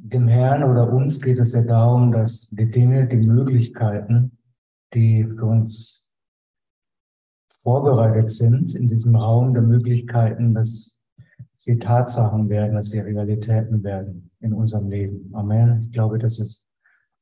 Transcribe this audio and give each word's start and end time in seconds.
dem 0.00 0.28
Herrn 0.28 0.64
oder 0.64 0.92
uns 0.92 1.20
geht 1.20 1.38
es 1.40 1.52
ja 1.52 1.62
darum, 1.62 2.12
dass 2.12 2.48
die 2.50 2.70
Dinge, 2.70 3.06
die 3.06 3.16
Möglichkeiten, 3.16 4.38
die 4.94 5.24
für 5.24 5.44
uns 5.44 6.08
vorbereitet 7.62 8.30
sind 8.30 8.74
in 8.74 8.88
diesem 8.88 9.16
Raum 9.16 9.52
der 9.52 9.62
Möglichkeiten, 9.62 10.54
dass 10.54 10.96
sie 11.56 11.78
Tatsachen 11.78 12.48
werden, 12.48 12.76
dass 12.76 12.90
sie 12.90 13.00
Realitäten 13.00 13.82
werden 13.82 14.30
in 14.40 14.52
unserem 14.52 14.88
Leben. 14.88 15.30
Amen. 15.34 15.82
Ich 15.82 15.92
glaube, 15.92 16.18
das 16.18 16.38
ist 16.38 16.66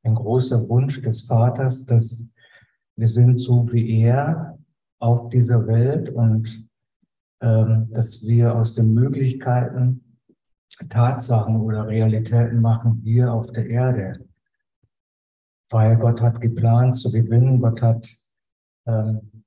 ein 0.04 0.14
großer 0.14 0.68
Wunsch 0.68 1.00
des 1.02 1.22
Vaters, 1.22 1.84
dass 1.86 2.22
wir 2.96 3.08
sind 3.08 3.38
so 3.38 3.70
wie 3.72 4.02
er 4.02 4.58
auf 5.00 5.28
dieser 5.30 5.66
Welt 5.66 6.10
und 6.10 6.66
ähm, 7.40 7.88
dass 7.90 8.26
wir 8.26 8.54
aus 8.54 8.74
den 8.74 8.94
Möglichkeiten 8.94 10.05
Tatsachen 10.88 11.56
oder 11.56 11.86
Realitäten 11.86 12.60
machen 12.60 13.00
hier 13.02 13.32
auf 13.32 13.46
der 13.52 13.66
Erde. 13.66 14.26
Weil 15.70 15.96
Gott 15.96 16.20
hat 16.20 16.40
geplant 16.40 16.96
zu 16.96 17.10
gewinnen, 17.10 17.60
Gott 17.60 17.82
hat, 17.82 18.08
ähm, 18.86 19.42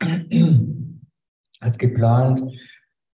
hat 1.60 1.78
geplant, 1.78 2.42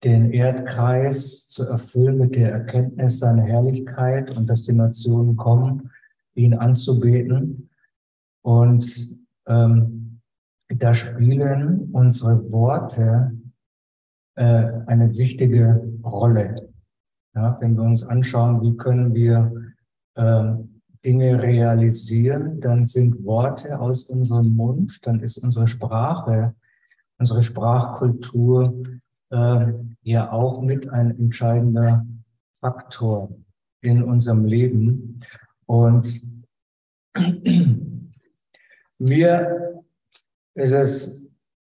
den 0.04 0.32
Erdkreis 0.32 1.48
zu 1.48 1.64
erfüllen 1.64 2.18
mit 2.18 2.36
der 2.36 2.52
Erkenntnis 2.52 3.18
seiner 3.18 3.42
Herrlichkeit 3.42 4.30
und 4.30 4.46
dass 4.46 4.62
die 4.62 4.72
Nationen 4.72 5.36
kommen, 5.36 5.90
ihn 6.34 6.54
anzubeten. 6.54 7.70
Und 8.42 9.16
ähm, 9.46 10.20
da 10.68 10.94
spielen 10.94 11.90
unsere 11.92 12.50
Worte 12.52 13.36
äh, 14.36 14.70
eine 14.86 15.16
wichtige 15.16 15.82
Rolle. 16.08 16.68
Ja, 17.34 17.56
wenn 17.60 17.76
wir 17.76 17.82
uns 17.82 18.02
anschauen, 18.02 18.62
wie 18.62 18.76
können 18.76 19.14
wir 19.14 19.52
äh, 20.14 20.54
Dinge 21.04 21.40
realisieren, 21.40 22.60
dann 22.60 22.84
sind 22.84 23.24
Worte 23.24 23.78
aus 23.78 24.05
unserem 24.10 24.50
Mund, 24.50 24.98
dann 25.06 25.20
ist 25.20 25.38
unsere 25.38 25.68
Sprache, 25.68 26.55
unsere 27.18 27.42
Sprachkultur 27.42 28.83
äh, 29.30 29.72
ja 30.02 30.33
auch 30.33 30.62
mit 30.62 30.88
ein 30.88 31.16
entscheidender 31.18 32.05
Faktor 32.52 33.30
in 33.80 34.02
unserem 34.02 34.44
Leben. 34.44 35.20
Und 35.66 36.22
mir 38.98 39.83
ist 40.55 40.72
es 40.72 41.27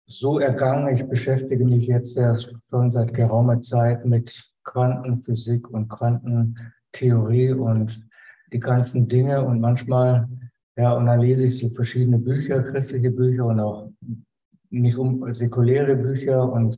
so 0.09 0.39
ergangen. 0.39 0.93
Ich 0.93 1.07
beschäftige 1.07 1.63
mich 1.63 1.87
jetzt 1.87 2.17
ja 2.17 2.35
schon 2.37 2.91
seit 2.91 3.13
geraumer 3.13 3.61
Zeit 3.61 4.05
mit 4.05 4.43
Quantenphysik 4.63 5.69
und 5.69 5.87
Quantentheorie 5.87 7.53
und 7.53 8.05
die 8.51 8.59
ganzen 8.59 9.07
Dinge. 9.07 9.43
Und 9.43 9.61
manchmal, 9.61 10.27
ja, 10.75 10.93
und 10.93 11.05
dann 11.05 11.21
lese 11.21 11.47
ich 11.47 11.59
so 11.59 11.69
verschiedene 11.69 12.17
Bücher, 12.17 12.63
christliche 12.63 13.11
Bücher 13.11 13.45
und 13.45 13.59
auch 13.59 13.89
nicht 14.71 14.97
um 14.97 15.31
säkuläre 15.31 15.95
Bücher. 15.95 16.51
Und 16.51 16.77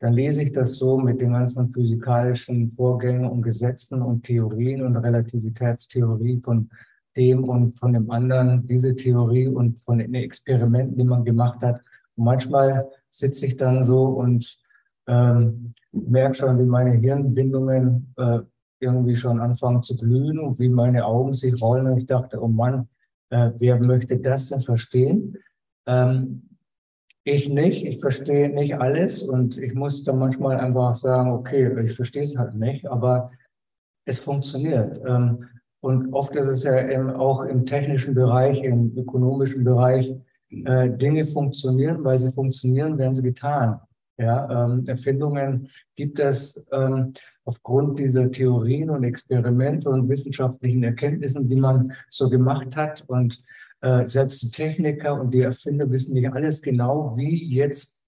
dann 0.00 0.14
lese 0.14 0.42
ich 0.42 0.52
das 0.52 0.76
so 0.76 0.98
mit 0.98 1.20
den 1.20 1.32
ganzen 1.32 1.72
physikalischen 1.72 2.72
Vorgängen 2.72 3.26
und 3.26 3.42
Gesetzen 3.42 4.00
und 4.00 4.24
Theorien 4.24 4.82
und 4.82 4.96
Relativitätstheorie 4.96 6.40
von 6.42 6.70
dem 7.16 7.44
und 7.44 7.78
von 7.78 7.92
dem 7.92 8.10
anderen, 8.10 8.66
diese 8.66 8.96
Theorie 8.96 9.46
und 9.46 9.84
von 9.84 9.98
den 9.98 10.14
Experimenten, 10.14 10.96
die 10.96 11.04
man 11.04 11.24
gemacht 11.24 11.60
hat. 11.60 11.82
Und 12.16 12.24
manchmal 12.24 12.88
sitze 13.10 13.46
ich 13.46 13.56
dann 13.56 13.86
so 13.86 14.04
und 14.04 14.58
ähm, 15.06 15.74
merke 15.92 16.34
schon, 16.34 16.58
wie 16.58 16.64
meine 16.64 16.92
Hirnbindungen 16.92 18.14
äh, 18.16 18.40
irgendwie 18.80 19.16
schon 19.16 19.40
anfangen 19.40 19.82
zu 19.82 19.96
glühen 19.96 20.38
und 20.38 20.58
wie 20.58 20.68
meine 20.68 21.04
Augen 21.04 21.32
sich 21.32 21.60
rollen. 21.62 21.86
Und 21.86 21.98
ich 21.98 22.06
dachte, 22.06 22.42
oh 22.42 22.48
Mann, 22.48 22.88
äh, 23.30 23.50
wer 23.58 23.78
möchte 23.78 24.18
das 24.18 24.48
denn 24.48 24.60
verstehen? 24.60 25.36
Ähm, 25.86 26.48
ich 27.24 27.48
nicht, 27.48 27.86
ich 27.86 28.00
verstehe 28.00 28.52
nicht 28.52 28.74
alles 28.74 29.22
und 29.22 29.56
ich 29.56 29.74
muss 29.74 30.02
dann 30.02 30.18
manchmal 30.18 30.58
einfach 30.58 30.96
sagen, 30.96 31.30
okay, 31.30 31.86
ich 31.86 31.94
verstehe 31.94 32.24
es 32.24 32.36
halt 32.36 32.54
nicht, 32.56 32.86
aber 32.86 33.30
es 34.04 34.18
funktioniert. 34.18 35.00
Ähm, 35.06 35.48
und 35.80 36.12
oft 36.12 36.34
ist 36.34 36.48
es 36.48 36.64
ja 36.64 36.76
im, 36.78 37.10
auch 37.10 37.42
im 37.42 37.64
technischen 37.64 38.14
Bereich, 38.14 38.62
im 38.62 38.96
ökonomischen 38.96 39.64
Bereich, 39.64 40.14
äh, 40.64 40.90
Dinge 40.90 41.26
funktionieren, 41.26 42.04
weil 42.04 42.18
sie 42.18 42.32
funktionieren, 42.32 42.98
werden 42.98 43.14
sie 43.14 43.22
getan. 43.22 43.80
Ja, 44.18 44.66
ähm, 44.66 44.84
Erfindungen 44.86 45.68
gibt 45.96 46.20
es 46.20 46.62
ähm, 46.70 47.14
aufgrund 47.44 47.98
dieser 47.98 48.30
Theorien 48.30 48.90
und 48.90 49.04
Experimente 49.04 49.88
und 49.88 50.08
wissenschaftlichen 50.08 50.82
Erkenntnissen, 50.82 51.48
die 51.48 51.56
man 51.56 51.92
so 52.08 52.28
gemacht 52.28 52.76
hat. 52.76 53.02
Und 53.08 53.42
äh, 53.80 54.06
selbst 54.06 54.42
die 54.42 54.50
Techniker 54.50 55.20
und 55.20 55.32
die 55.32 55.40
Erfinder 55.40 55.90
wissen 55.90 56.14
nicht 56.14 56.32
alles 56.32 56.62
genau, 56.62 57.16
wie 57.16 57.52
jetzt 57.54 58.00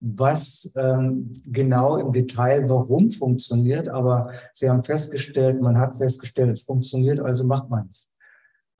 was 0.00 0.70
ähm, 0.76 1.42
genau 1.46 1.96
im 1.96 2.12
Detail 2.12 2.68
warum 2.68 3.10
funktioniert. 3.10 3.88
Aber 3.88 4.32
sie 4.52 4.68
haben 4.68 4.82
festgestellt, 4.82 5.60
man 5.60 5.78
hat 5.78 5.96
festgestellt, 5.96 6.50
es 6.50 6.62
funktioniert, 6.62 7.20
also 7.20 7.44
macht 7.44 7.70
man 7.70 7.88
es. 7.88 8.08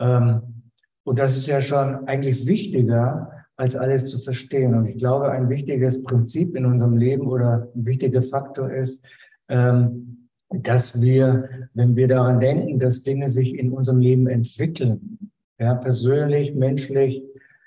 Ähm, 0.01 0.63
und 1.05 1.19
das 1.19 1.37
ist 1.37 1.47
ja 1.47 1.61
schon 1.61 2.07
eigentlich 2.07 2.47
wichtiger, 2.47 3.33
als 3.57 3.77
alles 3.77 4.09
zu 4.09 4.19
verstehen. 4.19 4.75
Und 4.75 4.87
ich 4.87 4.99
glaube, 4.99 5.31
ein 5.31 5.49
wichtiges 5.49 6.03
Prinzip 6.03 6.57
in 6.57 6.67
unserem 6.67 6.97
Leben 6.97 7.27
oder 7.27 7.69
ein 7.75 7.87
wichtiger 7.87 8.23
Faktor 8.23 8.71
ist, 8.71 9.05
ähm, 9.49 10.29
dass 10.51 11.01
wir, 11.01 11.69
wenn 11.75 11.97
wir 11.97 12.09
daran 12.09 12.41
denken, 12.41 12.79
dass 12.79 13.03
Dinge 13.03 13.29
sich 13.31 13.59
in 13.59 13.73
unserem 13.73 14.01
Leben 14.01 14.27
entwickeln, 14.27 15.19
ja, 15.59 15.75
persönlich, 15.75 16.55
menschlich, 16.55 17.23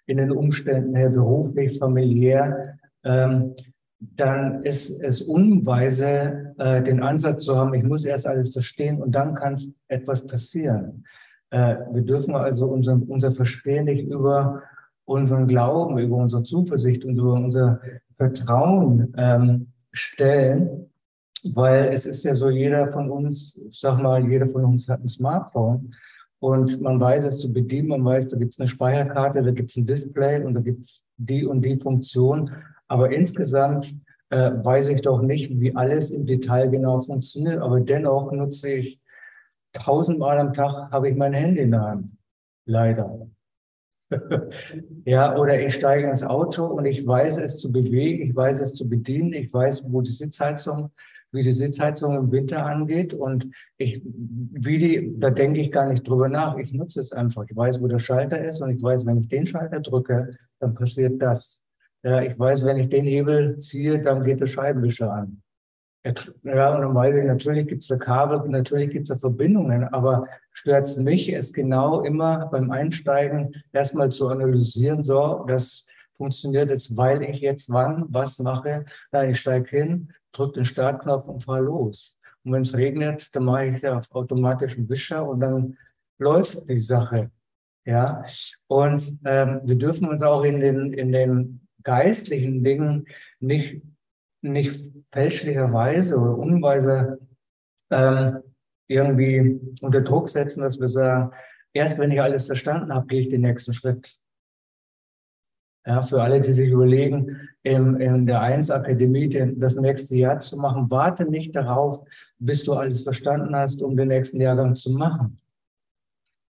in 0.05 0.17
den 0.17 0.31
Umständen 0.31 0.95
her, 0.95 1.09
beruflich, 1.09 1.79
familiär, 1.79 2.77
ähm, 3.03 3.55
dann 3.99 4.63
ist 4.63 5.01
es 5.01 5.21
unweise, 5.21 6.53
äh, 6.57 6.83
den 6.83 7.01
Ansatz 7.01 7.43
zu 7.43 7.55
haben, 7.55 7.73
ich 7.73 7.83
muss 7.83 8.05
erst 8.05 8.27
alles 8.27 8.53
verstehen 8.53 9.01
und 9.01 9.13
dann 9.13 9.35
kann 9.35 9.59
etwas 9.87 10.25
passieren. 10.27 11.05
Äh, 11.51 11.77
wir 11.91 12.01
dürfen 12.01 12.35
also 12.35 12.67
unser, 12.67 12.99
unser 13.07 13.31
Verstehen 13.31 13.85
nicht 13.85 14.05
über 14.07 14.63
unseren 15.05 15.47
Glauben, 15.47 15.99
über 15.99 16.17
unsere 16.17 16.43
Zuversicht 16.43 17.05
und 17.05 17.17
über 17.17 17.33
unser 17.33 17.79
Vertrauen 18.17 19.13
ähm, 19.17 19.67
stellen, 19.91 20.89
weil 21.53 21.89
es 21.93 22.05
ist 22.05 22.23
ja 22.25 22.35
so, 22.35 22.49
jeder 22.49 22.91
von 22.91 23.09
uns, 23.11 23.59
ich 23.69 23.79
sag 23.79 24.01
mal, 24.01 24.27
jeder 24.27 24.49
von 24.49 24.65
uns 24.65 24.89
hat 24.89 25.01
ein 25.01 25.07
Smartphone 25.07 25.93
und 26.39 26.81
man 26.81 26.99
weiß 26.99 27.25
es 27.25 27.39
zu 27.39 27.51
bedienen, 27.51 27.89
man 27.89 28.05
weiß, 28.05 28.29
da 28.29 28.37
gibt 28.37 28.53
es 28.53 28.59
eine 28.59 28.67
Speicherkarte, 28.67 29.41
da 29.41 29.51
gibt 29.51 29.71
es 29.71 29.77
ein 29.77 29.87
Display 29.87 30.43
und 30.43 30.55
da 30.55 30.61
gibt 30.61 30.85
es 30.85 31.01
die 31.17 31.45
und 31.45 31.63
die 31.63 31.77
Funktion. 31.77 32.51
Aber 32.87 33.11
insgesamt 33.11 33.95
äh, 34.29 34.51
weiß 34.51 34.89
ich 34.89 35.01
doch 35.01 35.21
nicht, 35.21 35.59
wie 35.59 35.75
alles 35.75 36.11
im 36.11 36.25
Detail 36.25 36.69
genau 36.69 37.01
funktioniert. 37.01 37.61
Aber 37.61 37.79
dennoch 37.79 38.31
nutze 38.31 38.73
ich 38.73 38.99
tausendmal 39.75 40.39
am 40.39 40.53
Tag 40.53 40.91
habe 40.91 41.09
ich 41.09 41.15
mein 41.15 41.33
Handy 41.33 41.61
in 41.61 41.71
der 41.71 41.81
Hand. 41.81 42.11
Leider. 42.65 43.27
ja, 45.05 45.35
oder 45.35 45.59
ich 45.59 45.75
steige 45.75 46.07
ins 46.07 46.23
Auto 46.23 46.65
und 46.65 46.85
ich 46.85 47.05
weiß 47.05 47.37
es 47.37 47.57
zu 47.57 47.71
bewegen, 47.71 48.29
ich 48.29 48.35
weiß 48.35 48.61
es 48.61 48.73
zu 48.73 48.87
bedienen, 48.87 49.33
ich 49.33 49.53
weiß, 49.53 49.83
wo 49.87 50.01
die 50.01 50.11
Sitzheizung, 50.11 50.91
wie 51.31 51.41
die 51.41 51.53
Sitzheizung 51.53 52.15
im 52.15 52.31
Winter 52.31 52.65
angeht 52.65 53.13
und 53.13 53.49
ich, 53.77 54.01
wie 54.05 54.77
die, 54.77 55.19
da 55.19 55.29
denke 55.31 55.59
ich 55.59 55.71
gar 55.71 55.87
nicht 55.87 56.07
drüber 56.07 56.29
nach. 56.29 56.57
Ich 56.57 56.71
nutze 56.71 57.01
es 57.01 57.11
einfach. 57.11 57.45
Ich 57.49 57.55
weiß, 57.55 57.81
wo 57.81 57.87
der 57.87 57.99
Schalter 57.99 58.43
ist 58.43 58.61
und 58.61 58.69
ich 58.69 58.81
weiß, 58.81 59.05
wenn 59.05 59.17
ich 59.17 59.27
den 59.27 59.45
Schalter 59.47 59.79
drücke, 59.79 60.37
dann 60.59 60.75
passiert 60.75 61.21
das. 61.21 61.61
Ja, 62.03 62.21
ich 62.21 62.37
weiß, 62.37 62.63
wenn 62.63 62.77
ich 62.77 62.89
den 62.89 63.03
Hebel 63.03 63.57
ziehe, 63.57 64.01
dann 64.01 64.23
geht 64.23 64.39
der 64.39 64.47
Scheibenwischer 64.47 65.11
an. 65.11 65.41
Ja, 66.43 66.75
und 66.75 66.81
dann 66.81 66.93
weiß 66.93 67.15
ich, 67.15 67.25
natürlich 67.25 67.67
gibt 67.67 67.81
es 67.81 67.87
da 67.87 67.95
Kabel, 67.95 68.47
natürlich 68.47 68.91
gibt 68.91 69.09
es 69.09 69.09
da 69.09 69.17
Verbindungen, 69.17 69.85
aber 69.85 70.27
stört 70.51 70.85
es 70.85 70.97
mich, 70.97 71.33
es 71.33 71.51
genau 71.51 72.01
immer 72.01 72.45
beim 72.51 72.69
Einsteigen 72.69 73.55
erstmal 73.73 74.11
zu 74.11 74.27
analysieren, 74.27 75.03
so, 75.03 75.45
das 75.47 75.87
funktioniert 76.15 76.69
jetzt, 76.69 76.95
weil 76.95 77.23
ich 77.23 77.41
jetzt 77.41 77.69
wann 77.69 78.05
was 78.09 78.37
mache. 78.37 78.85
Nein, 79.11 79.31
ich 79.31 79.39
steige 79.39 79.69
hin, 79.69 80.13
drücke 80.31 80.59
den 80.59 80.65
Startknopf 80.65 81.27
und 81.27 81.43
fahre 81.43 81.63
los. 81.63 82.19
Und 82.43 82.53
wenn 82.53 82.61
es 82.61 82.77
regnet, 82.77 83.35
dann 83.35 83.45
mache 83.45 83.65
ich 83.65 83.81
da 83.81 83.97
auf 83.97 84.13
automatischen 84.13 84.87
Wischer 84.87 85.27
und 85.27 85.39
dann 85.39 85.77
läuft 86.19 86.69
die 86.69 86.79
Sache. 86.79 87.31
Ja, 87.85 88.23
und 88.67 89.19
ähm, 89.25 89.61
wir 89.63 89.75
dürfen 89.75 90.07
uns 90.07 90.21
auch 90.21 90.43
in 90.43 90.59
den, 90.59 90.93
in 90.93 91.11
den 91.11 91.67
geistlichen 91.83 92.63
Dingen 92.63 93.07
nicht 93.39 93.81
nicht 94.51 94.91
fälschlicherweise 95.11 96.17
oder 96.17 96.37
unweise 96.37 97.19
ähm, 97.91 98.39
irgendwie 98.87 99.59
unter 99.81 100.01
Druck 100.01 100.29
setzen, 100.29 100.61
dass 100.61 100.79
wir 100.79 100.87
sagen, 100.87 101.31
erst 101.73 101.97
wenn 101.97 102.11
ich 102.11 102.21
alles 102.21 102.45
verstanden 102.45 102.93
habe, 102.93 103.07
gehe 103.07 103.21
ich 103.21 103.29
den 103.29 103.41
nächsten 103.41 103.73
Schritt. 103.73 104.17
Ja, 105.87 106.01
für 106.01 106.21
alle, 106.21 106.41
die 106.41 106.51
sich 106.51 106.69
überlegen, 106.69 107.47
in, 107.61 107.99
in 107.99 108.25
der 108.25 108.41
1 108.41 108.71
Akademie 108.71 109.29
das 109.57 109.75
nächste 109.75 110.17
Jahr 110.17 110.39
zu 110.39 110.57
machen, 110.57 110.89
warte 110.89 111.25
nicht 111.25 111.55
darauf, 111.55 112.03
bis 112.39 112.63
du 112.63 112.73
alles 112.73 113.03
verstanden 113.03 113.55
hast, 113.55 113.83
um 113.83 113.95
den 113.95 114.07
nächsten 114.07 114.41
Jahrgang 114.41 114.75
zu 114.75 114.91
machen. 114.91 115.39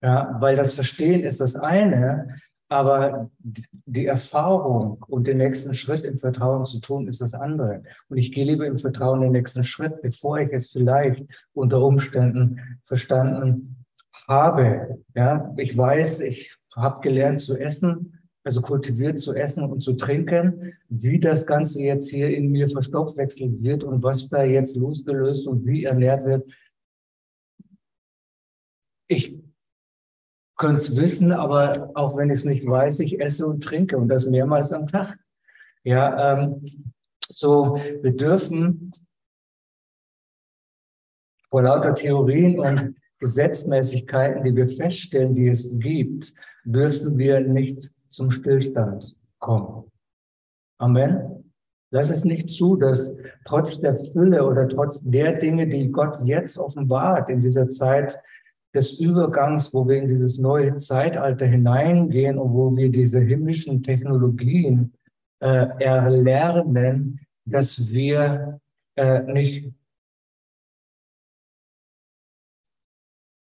Ja, 0.02 0.36
weil 0.40 0.56
das 0.56 0.74
Verstehen 0.74 1.22
ist 1.22 1.40
das 1.40 1.54
eine, 1.54 2.36
aber 2.72 3.30
die 3.84 4.06
Erfahrung 4.06 5.04
und 5.06 5.26
den 5.26 5.36
nächsten 5.36 5.74
Schritt 5.74 6.04
im 6.04 6.16
Vertrauen 6.16 6.64
zu 6.64 6.80
tun, 6.80 7.06
ist 7.06 7.20
das 7.20 7.34
andere. 7.34 7.82
Und 8.08 8.16
ich 8.16 8.32
gehe 8.32 8.46
lieber 8.46 8.66
im 8.66 8.78
Vertrauen 8.78 9.20
den 9.20 9.32
nächsten 9.32 9.62
Schritt, 9.62 10.00
bevor 10.00 10.38
ich 10.38 10.50
es 10.52 10.70
vielleicht 10.70 11.22
unter 11.52 11.84
Umständen 11.84 12.80
verstanden 12.84 13.84
habe. 14.26 14.98
Ja, 15.14 15.52
ich 15.58 15.76
weiß, 15.76 16.20
ich 16.20 16.56
habe 16.74 17.02
gelernt 17.02 17.40
zu 17.40 17.58
essen, 17.58 18.18
also 18.42 18.62
kultiviert 18.62 19.20
zu 19.20 19.34
essen 19.34 19.64
und 19.64 19.82
zu 19.82 19.92
trinken, 19.92 20.72
wie 20.88 21.20
das 21.20 21.46
Ganze 21.46 21.82
jetzt 21.82 22.08
hier 22.08 22.34
in 22.34 22.50
mir 22.50 22.70
verstoffwechselt 22.70 23.62
wird 23.62 23.84
und 23.84 24.02
was 24.02 24.30
da 24.30 24.44
jetzt 24.44 24.76
losgelöst 24.76 25.46
und 25.46 25.66
wie 25.66 25.84
ernährt 25.84 26.24
wird. 26.24 26.50
Ich 29.08 29.41
könnte 30.56 30.78
es 30.78 30.96
wissen, 30.96 31.32
aber 31.32 31.90
auch 31.94 32.16
wenn 32.16 32.30
ich 32.30 32.38
es 32.38 32.44
nicht 32.44 32.66
weiß, 32.66 33.00
ich 33.00 33.20
esse 33.20 33.46
und 33.46 33.62
trinke 33.62 33.96
und 33.96 34.08
das 34.08 34.26
mehrmals 34.26 34.72
am 34.72 34.86
Tag. 34.86 35.18
Ja, 35.84 36.34
ähm, 36.34 36.92
so, 37.28 37.76
wir 37.76 38.16
dürfen 38.16 38.92
vor 41.50 41.62
lauter 41.62 41.94
Theorien 41.94 42.58
und 42.60 42.96
Gesetzmäßigkeiten, 43.18 44.42
die 44.44 44.54
wir 44.54 44.68
feststellen, 44.68 45.34
die 45.34 45.48
es 45.48 45.78
gibt, 45.78 46.34
dürfen 46.64 47.18
wir 47.18 47.40
nicht 47.40 47.90
zum 48.10 48.30
Stillstand 48.30 49.16
kommen. 49.38 49.90
Amen. 50.78 51.52
Lass 51.90 52.10
es 52.10 52.24
nicht 52.24 52.48
zu, 52.50 52.76
dass 52.76 53.14
trotz 53.44 53.78
der 53.80 53.94
Fülle 53.94 54.46
oder 54.46 54.68
trotz 54.68 55.02
der 55.02 55.34
Dinge, 55.38 55.68
die 55.68 55.90
Gott 55.90 56.18
jetzt 56.24 56.56
offenbart 56.58 57.28
in 57.28 57.42
dieser 57.42 57.68
Zeit, 57.68 58.18
des 58.74 58.98
Übergangs, 59.00 59.74
wo 59.74 59.86
wir 59.86 59.98
in 59.98 60.08
dieses 60.08 60.38
neue 60.38 60.76
Zeitalter 60.76 61.46
hineingehen 61.46 62.38
und 62.38 62.52
wo 62.52 62.74
wir 62.76 62.90
diese 62.90 63.20
himmlischen 63.20 63.82
Technologien 63.82 64.94
äh, 65.40 65.66
erlernen, 65.78 67.20
dass 67.44 67.88
wir 67.90 68.60
äh, 68.96 69.20
nicht, 69.22 69.74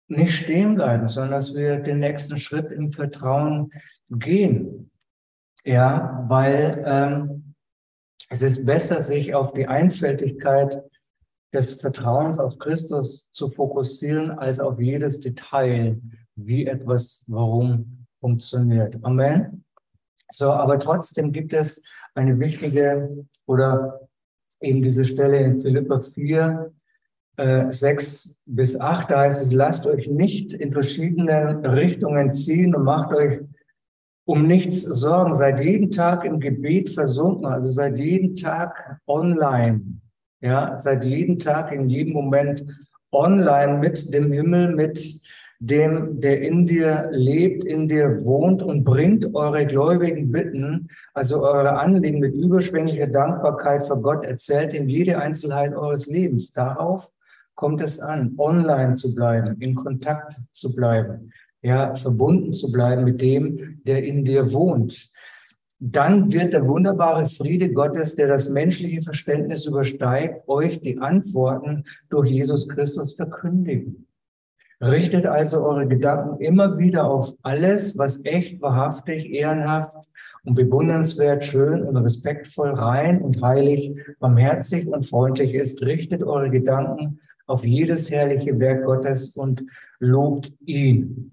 nicht 0.08 0.32
stehen 0.32 0.74
bleiben, 0.74 1.08
sondern 1.08 1.32
dass 1.32 1.54
wir 1.54 1.78
den 1.78 2.00
nächsten 2.00 2.36
Schritt 2.36 2.70
im 2.70 2.92
Vertrauen 2.92 3.72
gehen. 4.10 4.90
Ja, 5.64 6.24
weil 6.28 6.84
ähm, 6.86 7.54
es 8.28 8.42
ist 8.42 8.64
besser, 8.66 9.02
sich 9.02 9.34
auf 9.34 9.52
die 9.52 9.66
Einfältigkeit 9.66 10.82
des 11.52 11.80
Vertrauens 11.80 12.38
auf 12.38 12.58
Christus 12.58 13.30
zu 13.32 13.50
fokussieren, 13.50 14.30
als 14.30 14.60
auf 14.60 14.80
jedes 14.80 15.20
Detail, 15.20 16.00
wie 16.34 16.66
etwas 16.66 17.24
warum 17.28 18.06
funktioniert. 18.20 18.96
Amen. 19.02 19.64
So, 20.30 20.50
aber 20.50 20.78
trotzdem 20.78 21.32
gibt 21.32 21.52
es 21.52 21.82
eine 22.14 22.38
wichtige 22.38 23.26
oder 23.46 24.00
eben 24.60 24.82
diese 24.82 25.04
Stelle 25.04 25.38
in 25.38 25.60
Philippa 25.60 26.00
4, 26.00 26.72
äh, 27.36 27.70
6 27.70 28.36
bis 28.46 28.80
8, 28.80 29.10
da 29.10 29.20
heißt 29.20 29.42
es, 29.42 29.52
lasst 29.52 29.86
euch 29.86 30.08
nicht 30.08 30.52
in 30.54 30.72
verschiedene 30.72 31.62
Richtungen 31.62 32.32
ziehen 32.32 32.74
und 32.74 32.84
macht 32.84 33.14
euch 33.14 33.40
um 34.24 34.46
nichts 34.46 34.82
sorgen. 34.82 35.34
Seid 35.34 35.60
jeden 35.60 35.92
Tag 35.92 36.24
im 36.24 36.40
Gebet 36.40 36.90
versunken, 36.90 37.46
also 37.46 37.70
seid 37.70 37.98
jeden 37.98 38.34
Tag 38.34 38.98
online 39.06 40.00
ja, 40.40 40.78
seit 40.78 41.04
jedem 41.04 41.38
Tag, 41.38 41.72
in 41.72 41.88
jedem 41.88 42.12
Moment 42.12 42.64
online 43.12 43.78
mit 43.78 44.12
dem 44.12 44.32
Himmel, 44.32 44.74
mit 44.74 45.20
dem, 45.58 46.20
der 46.20 46.42
in 46.42 46.66
dir 46.66 47.08
lebt, 47.12 47.64
in 47.64 47.88
dir 47.88 48.24
wohnt 48.24 48.62
und 48.62 48.84
bringt 48.84 49.34
eure 49.34 49.66
gläubigen 49.66 50.30
Bitten, 50.30 50.88
also 51.14 51.42
eure 51.42 51.78
Anliegen 51.78 52.20
mit 52.20 52.34
überschwänglicher 52.34 53.06
Dankbarkeit 53.06 53.86
vor 53.86 54.02
Gott, 54.02 54.24
erzählt 54.24 54.74
in 54.74 54.88
jede 54.88 55.18
Einzelheit 55.18 55.74
eures 55.74 56.06
Lebens. 56.06 56.52
Darauf 56.52 57.08
kommt 57.54 57.80
es 57.80 57.98
an, 57.98 58.34
online 58.36 58.94
zu 58.94 59.14
bleiben, 59.14 59.56
in 59.60 59.74
Kontakt 59.74 60.36
zu 60.52 60.74
bleiben, 60.74 61.32
ja, 61.62 61.94
verbunden 61.94 62.52
zu 62.52 62.70
bleiben 62.70 63.04
mit 63.04 63.22
dem, 63.22 63.80
der 63.86 64.04
in 64.04 64.24
dir 64.26 64.52
wohnt 64.52 65.10
dann 65.78 66.32
wird 66.32 66.54
der 66.54 66.66
wunderbare 66.66 67.28
Friede 67.28 67.70
Gottes, 67.72 68.16
der 68.16 68.28
das 68.28 68.48
menschliche 68.48 69.02
Verständnis 69.02 69.66
übersteigt, 69.66 70.48
euch 70.48 70.80
die 70.80 70.98
Antworten 70.98 71.84
durch 72.08 72.30
Jesus 72.30 72.68
Christus 72.68 73.14
verkündigen. 73.14 74.06
Richtet 74.80 75.26
also 75.26 75.62
eure 75.62 75.86
Gedanken 75.86 76.42
immer 76.42 76.78
wieder 76.78 77.10
auf 77.10 77.34
alles, 77.42 77.96
was 77.96 78.24
echt, 78.24 78.60
wahrhaftig, 78.60 79.30
ehrenhaft 79.30 80.06
und 80.44 80.54
bewundernswert, 80.54 81.44
schön 81.44 81.82
und 81.82 81.96
respektvoll, 81.96 82.70
rein 82.70 83.20
und 83.22 83.42
heilig, 83.42 83.98
barmherzig 84.18 84.86
und 84.86 85.08
freundlich 85.08 85.54
ist. 85.54 85.82
Richtet 85.82 86.22
eure 86.22 86.50
Gedanken 86.50 87.20
auf 87.46 87.64
jedes 87.64 88.10
herrliche 88.10 88.58
Werk 88.58 88.84
Gottes 88.84 89.36
und 89.36 89.64
lobt 89.98 90.52
ihn. 90.64 91.32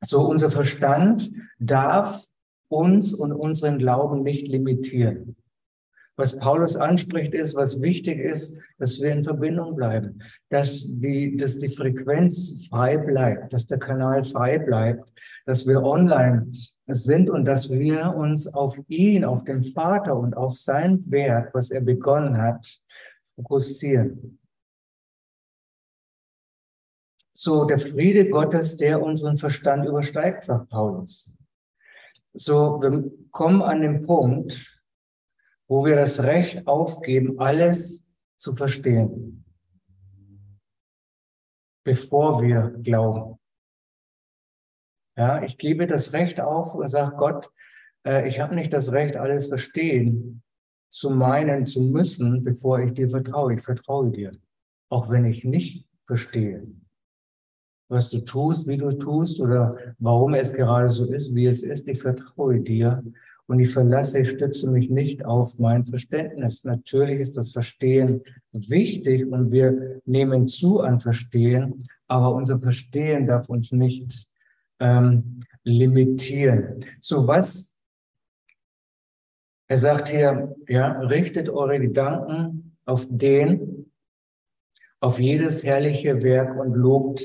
So 0.00 0.28
unser 0.28 0.50
Verstand 0.50 1.30
darf 1.60 2.26
uns 2.72 3.14
und 3.14 3.32
unseren 3.32 3.78
Glauben 3.78 4.22
nicht 4.22 4.48
limitieren. 4.48 5.36
Was 6.16 6.38
Paulus 6.38 6.76
anspricht, 6.76 7.32
ist, 7.32 7.54
was 7.54 7.80
wichtig 7.80 8.18
ist, 8.18 8.56
dass 8.78 9.00
wir 9.00 9.12
in 9.12 9.24
Verbindung 9.24 9.76
bleiben, 9.76 10.22
dass 10.50 10.86
die, 10.86 11.36
dass 11.36 11.58
die 11.58 11.70
Frequenz 11.70 12.66
frei 12.68 12.98
bleibt, 12.98 13.52
dass 13.52 13.66
der 13.66 13.78
Kanal 13.78 14.22
frei 14.24 14.58
bleibt, 14.58 15.10
dass 15.46 15.66
wir 15.66 15.82
online 15.82 16.52
sind 16.86 17.30
und 17.30 17.46
dass 17.46 17.70
wir 17.70 18.14
uns 18.14 18.46
auf 18.46 18.78
ihn, 18.88 19.24
auf 19.24 19.44
den 19.44 19.64
Vater 19.64 20.16
und 20.16 20.36
auf 20.36 20.58
sein 20.58 21.02
Werk, 21.10 21.54
was 21.54 21.70
er 21.70 21.80
begonnen 21.80 22.36
hat, 22.36 22.80
fokussieren. 23.34 24.38
So 27.34 27.64
der 27.64 27.78
Friede 27.78 28.28
Gottes, 28.28 28.76
der 28.76 29.02
unseren 29.02 29.38
Verstand 29.38 29.86
übersteigt, 29.86 30.44
sagt 30.44 30.68
Paulus. 30.68 31.34
So, 32.34 32.80
wir 32.80 33.10
kommen 33.30 33.60
an 33.60 33.82
den 33.82 34.06
Punkt, 34.06 34.80
wo 35.68 35.84
wir 35.84 35.96
das 35.96 36.22
Recht 36.22 36.66
aufgeben, 36.66 37.38
alles 37.38 38.06
zu 38.38 38.56
verstehen, 38.56 39.44
bevor 41.84 42.42
wir 42.42 42.70
glauben. 42.82 43.38
Ja, 45.16 45.42
ich 45.42 45.58
gebe 45.58 45.86
das 45.86 46.14
Recht 46.14 46.40
auf 46.40 46.74
und 46.74 46.88
sage 46.88 47.16
Gott, 47.16 47.50
äh, 48.06 48.26
ich 48.26 48.40
habe 48.40 48.54
nicht 48.54 48.72
das 48.72 48.92
Recht, 48.92 49.16
alles 49.16 49.48
verstehen 49.48 50.42
zu 50.90 51.10
meinen, 51.10 51.66
zu 51.66 51.82
müssen, 51.82 52.44
bevor 52.44 52.80
ich 52.80 52.94
dir 52.94 53.10
vertraue. 53.10 53.54
Ich 53.54 53.62
vertraue 53.62 54.10
dir, 54.10 54.32
auch 54.88 55.10
wenn 55.10 55.26
ich 55.26 55.44
nicht 55.44 55.86
verstehe 56.06 56.66
was 57.88 58.10
du 58.10 58.20
tust, 58.20 58.66
wie 58.66 58.76
du 58.76 58.92
tust 58.92 59.40
oder 59.40 59.76
warum 59.98 60.34
es 60.34 60.52
gerade 60.52 60.88
so 60.90 61.04
ist, 61.06 61.34
wie 61.34 61.46
es 61.46 61.62
ist. 61.62 61.88
Ich 61.88 62.00
vertraue 62.00 62.60
dir 62.60 63.02
und 63.46 63.60
ich 63.60 63.70
verlasse, 63.70 64.20
ich 64.20 64.30
stütze 64.30 64.70
mich 64.70 64.88
nicht 64.88 65.24
auf 65.24 65.58
mein 65.58 65.84
Verständnis. 65.84 66.64
Natürlich 66.64 67.20
ist 67.20 67.36
das 67.36 67.52
Verstehen 67.52 68.22
wichtig 68.52 69.26
und 69.26 69.50
wir 69.52 70.00
nehmen 70.06 70.48
zu 70.48 70.80
an 70.80 71.00
Verstehen, 71.00 71.86
aber 72.08 72.34
unser 72.34 72.58
Verstehen 72.58 73.26
darf 73.26 73.48
uns 73.48 73.72
nicht 73.72 74.26
ähm, 74.80 75.42
limitieren. 75.64 76.84
So 77.00 77.26
was, 77.26 77.76
er 79.68 79.78
sagt 79.78 80.10
hier, 80.10 80.54
ja, 80.68 81.00
richtet 81.00 81.48
eure 81.48 81.80
Gedanken 81.80 82.76
auf 82.84 83.06
den, 83.08 83.90
auf 85.00 85.18
jedes 85.18 85.64
herrliche 85.64 86.22
Werk 86.22 86.58
und 86.58 86.74
lobt 86.74 87.24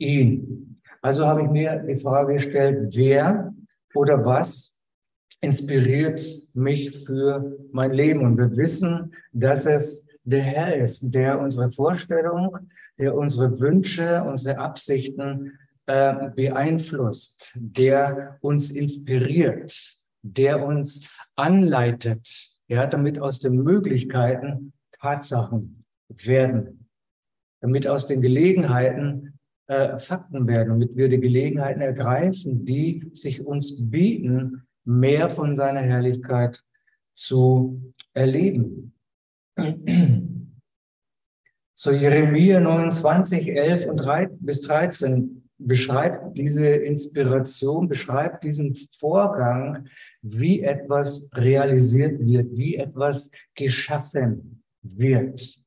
ihn. 0.00 0.80
Also 1.02 1.26
habe 1.26 1.42
ich 1.42 1.50
mir 1.50 1.84
die 1.88 1.98
Frage 1.98 2.34
gestellt, 2.34 2.94
wer 2.96 3.52
oder 3.94 4.24
was 4.24 4.76
inspiriert 5.40 6.22
mich 6.52 7.04
für 7.04 7.58
mein 7.72 7.92
Leben? 7.92 8.24
Und 8.24 8.36
wir 8.36 8.56
wissen, 8.56 9.14
dass 9.32 9.66
es 9.66 10.06
der 10.24 10.42
Herr 10.42 10.76
ist, 10.76 11.14
der 11.14 11.40
unsere 11.40 11.72
Vorstellung, 11.72 12.56
der 12.98 13.14
unsere 13.14 13.58
Wünsche, 13.58 14.22
unsere 14.24 14.58
Absichten 14.58 15.58
äh, 15.86 16.30
beeinflusst, 16.36 17.52
der 17.56 18.38
uns 18.42 18.70
inspiriert, 18.70 19.98
der 20.22 20.64
uns 20.64 21.08
anleitet, 21.36 22.52
ja, 22.68 22.86
damit 22.86 23.18
aus 23.18 23.40
den 23.40 23.62
Möglichkeiten 23.62 24.72
Tatsachen 25.00 25.84
werden, 26.08 26.86
damit 27.60 27.88
aus 27.88 28.06
den 28.06 28.20
Gelegenheiten 28.20 29.29
äh, 29.70 30.00
Fakten 30.00 30.48
werden, 30.48 30.70
damit 30.70 30.96
wir 30.96 31.08
die 31.08 31.20
Gelegenheiten 31.20 31.80
ergreifen, 31.80 32.64
die 32.64 33.08
sich 33.12 33.46
uns 33.46 33.88
bieten 33.88 34.66
mehr 34.84 35.30
von 35.30 35.54
seiner 35.54 35.82
Herrlichkeit 35.82 36.64
zu 37.14 37.92
erleben. 38.12 38.92
So 41.74 41.92
Jeremia 41.92 42.58
29, 42.58 43.46
11 43.48 43.86
und 43.86 43.98
3, 43.98 44.26
bis 44.40 44.60
13 44.62 45.48
beschreibt 45.58 46.36
diese 46.36 46.66
Inspiration, 46.66 47.86
beschreibt 47.86 48.42
diesen 48.42 48.74
Vorgang, 48.98 49.86
wie 50.20 50.62
etwas 50.62 51.28
realisiert 51.32 52.18
wird, 52.18 52.50
wie 52.56 52.74
etwas 52.74 53.30
geschaffen 53.54 54.64
wird. 54.82 55.60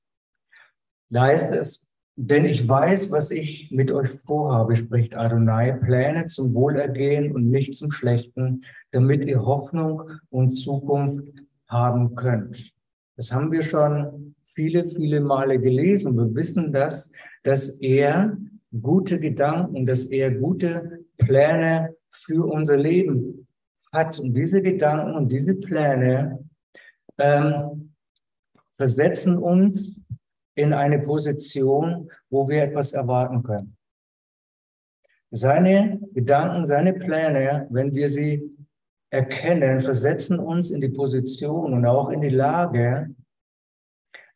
Da 1.10 1.22
heißt 1.22 1.54
es, 1.54 1.88
denn 2.16 2.46
ich 2.46 2.68
weiß, 2.68 3.12
was 3.12 3.32
ich 3.32 3.70
mit 3.72 3.92
euch 3.92 4.12
vorhabe, 4.26 4.76
spricht 4.76 5.16
Adonai, 5.16 5.72
Pläne 5.72 6.26
zum 6.26 6.54
Wohlergehen 6.54 7.32
und 7.32 7.50
nicht 7.50 7.76
zum 7.76 7.92
Schlechten, 7.92 8.64
damit 8.92 9.26
ihr 9.26 9.44
Hoffnung 9.44 10.04
und 10.30 10.52
Zukunft 10.52 11.34
haben 11.68 12.16
könnt. 12.16 12.72
Das 13.18 13.32
haben 13.32 13.52
wir 13.52 13.64
schon 13.64 14.36
viele, 14.54 14.90
viele 14.90 15.22
Male 15.22 15.60
gelesen. 15.60 16.16
Wir 16.16 16.34
wissen 16.36 16.72
das, 16.72 17.12
dass 17.44 17.70
er 17.80 18.38
gute 18.82 19.20
Gedanken, 19.20 19.86
dass 19.86 20.06
er 20.06 20.32
gute 20.32 21.00
Pläne 21.18 21.96
für 22.12 22.46
unser 22.46 22.78
Leben 22.78 23.48
hat. 23.92 24.20
Und 24.20 24.34
diese 24.36 24.62
Gedanken 24.62 25.16
und 25.16 25.32
diese 25.32 25.56
Pläne 25.56 26.40
ähm, 27.18 27.94
versetzen 28.78 29.38
uns 29.38 30.03
in 30.56 30.74
eine 30.74 31.00
Position, 31.00 32.12
wo 32.30 32.48
wir 32.48 32.64
etwas 32.64 32.94
erwarten 32.94 33.44
können. 33.44 33.78
Seine 35.32 36.00
Gedanken, 36.14 36.66
seine 36.66 36.94
Pläne, 36.94 37.68
wenn 37.72 37.94
wir 37.94 38.10
sie 38.10 38.56
erkennen, 39.10 39.82
versetzen 39.82 40.40
uns 40.40 40.70
in 40.70 40.82
die 40.82 40.90
Position 40.90 41.74
und 41.74 41.86
auch 41.86 42.10
in 42.10 42.22
die 42.22 42.30
Lage, 42.30 43.14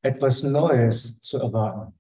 etwas 0.02 0.44
Neues 0.44 1.22
zu 1.22 1.38
erwarten. 1.38 1.94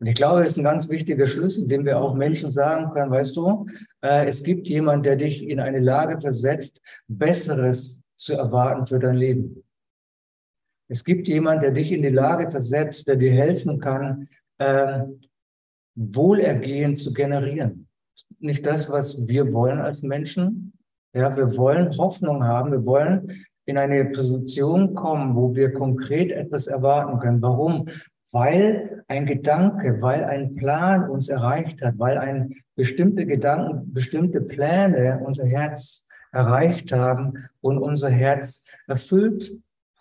Und 0.00 0.08
ich 0.08 0.14
glaube, 0.16 0.40
das 0.40 0.52
ist 0.52 0.58
ein 0.58 0.64
ganz 0.64 0.88
wichtiger 0.88 1.26
Schlüssel, 1.26 1.66
den 1.66 1.84
wir 1.84 1.98
auch 1.98 2.14
Menschen 2.14 2.50
sagen 2.50 2.92
können, 2.92 3.10
weißt 3.10 3.36
du, 3.36 3.66
äh, 4.02 4.26
es 4.26 4.42
gibt 4.42 4.68
jemand, 4.68 5.06
der 5.06 5.16
dich 5.16 5.42
in 5.42 5.60
eine 5.60 5.78
Lage 5.78 6.20
versetzt, 6.20 6.80
Besseres 7.08 8.02
zu 8.16 8.34
erwarten 8.34 8.86
für 8.86 8.98
dein 8.98 9.16
Leben. 9.16 9.64
Es 10.88 11.04
gibt 11.04 11.28
jemand, 11.28 11.62
der 11.62 11.70
dich 11.70 11.92
in 11.92 12.02
die 12.02 12.08
Lage 12.08 12.50
versetzt, 12.50 13.08
der 13.08 13.16
dir 13.16 13.32
helfen 13.32 13.80
kann, 13.80 14.28
äh, 14.58 15.04
Wohlergehen 15.94 16.96
zu 16.96 17.12
generieren. 17.12 17.86
Nicht 18.38 18.66
das, 18.66 18.90
was 18.90 19.26
wir 19.26 19.52
wollen 19.52 19.78
als 19.78 20.02
Menschen. 20.02 20.72
Ja, 21.14 21.36
wir 21.36 21.56
wollen 21.56 21.96
Hoffnung 21.96 22.44
haben. 22.44 22.72
Wir 22.72 22.84
wollen 22.84 23.46
in 23.66 23.78
eine 23.78 24.04
Position 24.06 24.94
kommen, 24.94 25.34
wo 25.36 25.54
wir 25.54 25.72
konkret 25.72 26.32
etwas 26.32 26.66
erwarten 26.66 27.18
können. 27.20 27.40
Warum? 27.40 27.88
Weil 28.32 29.04
ein 29.08 29.26
Gedanke, 29.26 30.02
weil 30.02 30.24
ein 30.24 30.56
Plan 30.56 31.08
uns 31.08 31.28
erreicht 31.28 31.80
hat, 31.82 31.98
weil 31.98 32.18
ein 32.18 32.56
bestimmte 32.74 33.24
Gedanken, 33.24 33.92
bestimmte 33.92 34.40
Pläne 34.40 35.22
unser 35.24 35.46
Herz 35.46 36.06
erreicht 36.32 36.92
haben 36.92 37.48
und 37.60 37.78
unser 37.78 38.10
Herz 38.10 38.64
erfüllt 38.88 39.52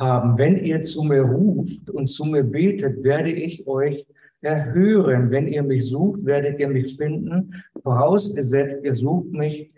haben. 0.04 0.38
Wenn 0.38 0.64
ihr 0.64 0.84
zu 0.84 1.04
mir 1.04 1.22
ruft 1.22 1.90
und 1.90 2.08
zu 2.08 2.26
mir 2.26 2.44
betet, 2.44 3.04
werde 3.04 3.32
ich 3.32 3.66
euch 3.68 4.06
erhören. 4.42 5.32
Wenn 5.32 5.48
ihr 5.48 5.64
mich 5.64 5.86
sucht, 5.86 6.26
werdet 6.26 6.60
ihr 6.60 6.68
mich 6.68 6.98
finden. 6.98 7.64
Vorausgesetzt, 7.82 8.78
ihr 8.84 8.94
sucht 8.94 9.32
mich, 9.32 9.72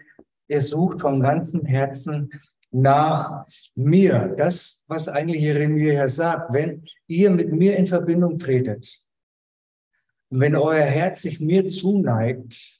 ihr 0.47 0.61
sucht 0.61 1.01
vom 1.01 1.21
ganzen 1.21 1.65
Herzen 1.65 2.29
nach 2.71 3.45
mir. 3.75 4.33
Das, 4.37 4.83
was 4.87 5.07
eigentlich 5.07 5.41
Jeremia 5.41 5.93
hier 5.93 6.09
sagt, 6.09 6.51
wenn 6.53 6.83
ihr 7.07 7.29
mit 7.29 7.51
mir 7.51 7.77
in 7.77 7.87
Verbindung 7.87 8.37
tretet, 8.37 9.01
wenn 10.29 10.55
euer 10.55 10.83
Herz 10.83 11.21
sich 11.21 11.39
mir 11.39 11.65
zuneigt, 11.67 12.79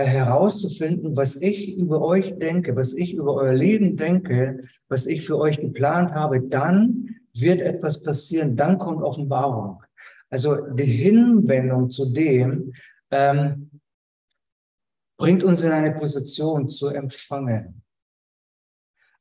herauszufinden, 0.00 1.16
was 1.16 1.36
ich 1.36 1.76
über 1.76 2.00
euch 2.00 2.38
denke, 2.38 2.74
was 2.76 2.94
ich 2.94 3.14
über 3.14 3.34
euer 3.34 3.52
Leben 3.52 3.96
denke, 3.96 4.64
was 4.88 5.06
ich 5.06 5.26
für 5.26 5.38
euch 5.38 5.60
geplant 5.60 6.12
habe, 6.12 6.40
dann 6.40 7.16
wird 7.34 7.60
etwas 7.60 8.02
passieren, 8.02 8.56
dann 8.56 8.78
kommt 8.78 9.02
Offenbarung. 9.02 9.82
Also 10.30 10.56
die 10.74 10.84
Hinwendung 10.84 11.90
zu 11.90 12.10
dem 12.10 12.72
ähm, 13.10 13.70
bringt 15.18 15.44
uns 15.44 15.62
in 15.62 15.72
eine 15.72 15.92
Position 15.92 16.68
zu 16.68 16.88
empfangen. 16.88 17.82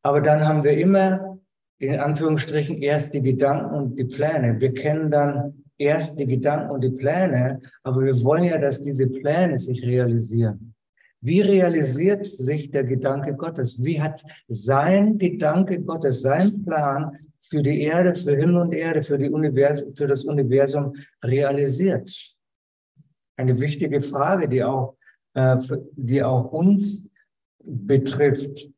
Aber 0.03 0.21
dann 0.21 0.47
haben 0.47 0.63
wir 0.63 0.77
immer 0.77 1.37
in 1.79 1.99
Anführungsstrichen 1.99 2.81
erst 2.81 3.13
die 3.13 3.21
Gedanken 3.21 3.75
und 3.75 3.95
die 3.97 4.05
Pläne. 4.05 4.59
Wir 4.59 4.73
kennen 4.73 5.11
dann 5.11 5.65
erst 5.81 6.19
die 6.19 6.27
Gedanken 6.27 6.69
und 6.71 6.81
die 6.81 6.89
Pläne, 6.89 7.59
aber 7.83 8.01
wir 8.01 8.23
wollen 8.23 8.43
ja, 8.45 8.57
dass 8.57 8.81
diese 8.81 9.07
Pläne 9.07 9.57
sich 9.57 9.83
realisieren. 9.83 10.73
Wie 11.21 11.41
realisiert 11.41 12.25
sich 12.25 12.71
der 12.71 12.83
Gedanke 12.83 13.35
Gottes? 13.35 13.83
Wie 13.83 14.01
hat 14.01 14.23
sein 14.47 15.17
Gedanke 15.17 15.81
Gottes, 15.81 16.21
sein 16.21 16.63
Plan 16.63 17.17
für 17.49 17.61
die 17.61 17.81
Erde, 17.81 18.15
für 18.15 18.35
Himmel 18.35 18.57
und 18.57 18.73
Erde, 18.73 19.03
für, 19.03 19.17
für 19.19 20.07
das 20.07 20.23
Universum 20.23 20.95
realisiert? 21.23 22.35
Eine 23.37 23.59
wichtige 23.59 24.01
Frage, 24.01 24.47
die 24.47 24.63
auch, 24.63 24.95
äh, 25.33 25.57
die 25.93 26.23
auch 26.23 26.51
uns 26.51 27.09
betrifft. 27.63 28.69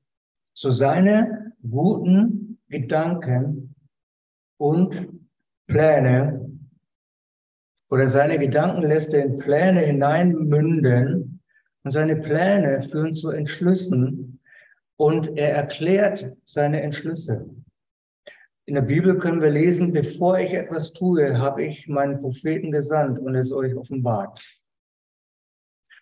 Zu 0.55 0.71
seine 0.71 1.53
guten 1.67 2.59
Gedanken 2.69 3.73
und 4.57 5.07
Pläne 5.67 6.42
oder 7.93 8.07
seine 8.07 8.39
Gedanken 8.39 8.81
lässt 8.81 9.13
er 9.13 9.23
in 9.23 9.37
Pläne 9.37 9.81
hineinmünden 9.81 11.39
und 11.83 11.91
seine 11.91 12.15
Pläne 12.15 12.81
führen 12.81 13.13
zu 13.13 13.29
Entschlüssen 13.29 14.39
und 14.97 15.37
er 15.37 15.53
erklärt 15.53 16.31
seine 16.47 16.81
Entschlüsse. 16.81 17.47
In 18.65 18.73
der 18.73 18.81
Bibel 18.81 19.19
können 19.19 19.43
wir 19.43 19.51
lesen, 19.51 19.93
bevor 19.93 20.39
ich 20.39 20.53
etwas 20.53 20.93
tue, 20.93 21.37
habe 21.37 21.65
ich 21.65 21.87
meinen 21.87 22.19
Propheten 22.19 22.71
gesandt 22.71 23.19
und 23.19 23.35
es 23.35 23.53
euch 23.53 23.75
offenbart. 23.75 24.41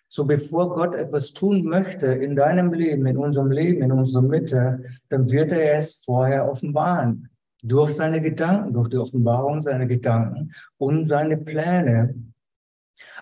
So 0.08 0.24
bevor 0.24 0.74
Gott 0.74 0.94
etwas 0.94 1.34
tun 1.34 1.62
möchte 1.62 2.06
in 2.06 2.36
deinem 2.36 2.72
Leben, 2.72 3.04
in 3.04 3.18
unserem 3.18 3.50
Leben, 3.50 3.82
in 3.82 3.92
unserer 3.92 4.22
Mitte, 4.22 4.82
dann 5.10 5.30
wird 5.30 5.52
er 5.52 5.76
es 5.76 5.96
vorher 5.96 6.50
offenbaren 6.50 7.28
durch 7.62 7.92
seine 7.92 8.20
Gedanken, 8.20 8.74
durch 8.74 8.88
die 8.88 8.98
Offenbarung 8.98 9.60
seiner 9.60 9.86
Gedanken 9.86 10.52
und 10.78 11.04
seine 11.04 11.36
Pläne. 11.36 12.14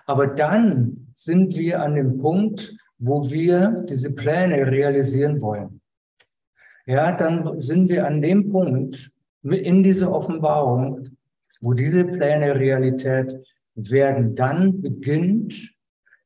Aber 0.05 0.27
dann 0.27 1.13
sind 1.15 1.55
wir 1.55 1.81
an 1.81 1.95
dem 1.95 2.17
Punkt, 2.17 2.75
wo 2.97 3.29
wir 3.29 3.85
diese 3.87 4.11
Pläne 4.11 4.67
realisieren 4.67 5.41
wollen. 5.41 5.81
Ja, 6.85 7.15
dann 7.15 7.59
sind 7.59 7.89
wir 7.89 8.07
an 8.07 8.21
dem 8.21 8.51
Punkt 8.51 9.11
in 9.43 9.83
dieser 9.83 10.11
Offenbarung, 10.11 11.09
wo 11.61 11.73
diese 11.73 12.03
Pläne 12.03 12.55
Realität 12.55 13.35
werden. 13.75 14.35
Dann 14.35 14.81
beginnt 14.81 15.71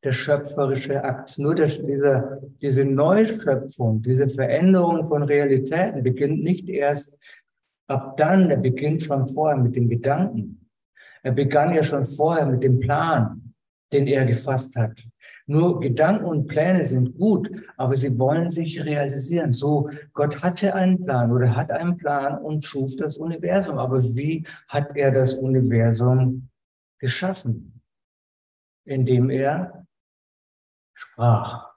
der 0.03 0.13
schöpferische 0.13 1.03
Akt. 1.03 1.37
Nur 1.37 1.55
der, 1.55 1.67
diese, 1.67 2.41
diese 2.61 2.85
Neuschöpfung, 2.85 4.01
diese 4.01 4.29
Veränderung 4.29 5.07
von 5.07 5.23
Realitäten 5.23 6.03
beginnt 6.03 6.43
nicht 6.43 6.69
erst 6.69 7.17
Ab 7.87 8.17
dann, 8.17 8.49
er 8.49 8.57
beginnt 8.57 9.03
schon 9.03 9.27
vorher 9.27 9.57
mit 9.57 9.75
den 9.75 9.89
Gedanken. 9.89 10.69
Er 11.21 11.31
begann 11.31 11.73
ja 11.73 11.83
schon 11.83 12.05
vorher 12.05 12.45
mit 12.45 12.63
dem 12.63 12.79
Plan, 12.79 13.53
den 13.91 14.07
er 14.07 14.25
gefasst 14.25 14.75
hat. 14.75 14.97
Nur 15.47 15.79
Gedanken 15.79 16.25
und 16.25 16.47
Pläne 16.47 16.85
sind 16.85 17.17
gut, 17.17 17.51
aber 17.77 17.95
sie 17.95 18.17
wollen 18.17 18.49
sich 18.49 18.83
realisieren. 18.83 19.53
So, 19.53 19.91
Gott 20.13 20.41
hatte 20.41 20.73
einen 20.73 21.05
Plan 21.05 21.31
oder 21.31 21.55
hat 21.55 21.69
einen 21.69 21.97
Plan 21.97 22.39
und 22.39 22.65
schuf 22.65 22.95
das 22.95 23.17
Universum. 23.17 23.77
Aber 23.77 24.03
wie 24.15 24.45
hat 24.67 24.95
er 24.95 25.11
das 25.11 25.35
Universum 25.35 26.49
geschaffen? 26.97 27.79
Indem 28.85 29.29
er 29.29 29.85
sprach. 30.95 31.75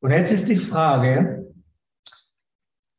Und 0.00 0.10
jetzt 0.10 0.32
ist 0.32 0.48
die 0.48 0.56
Frage, 0.56 1.53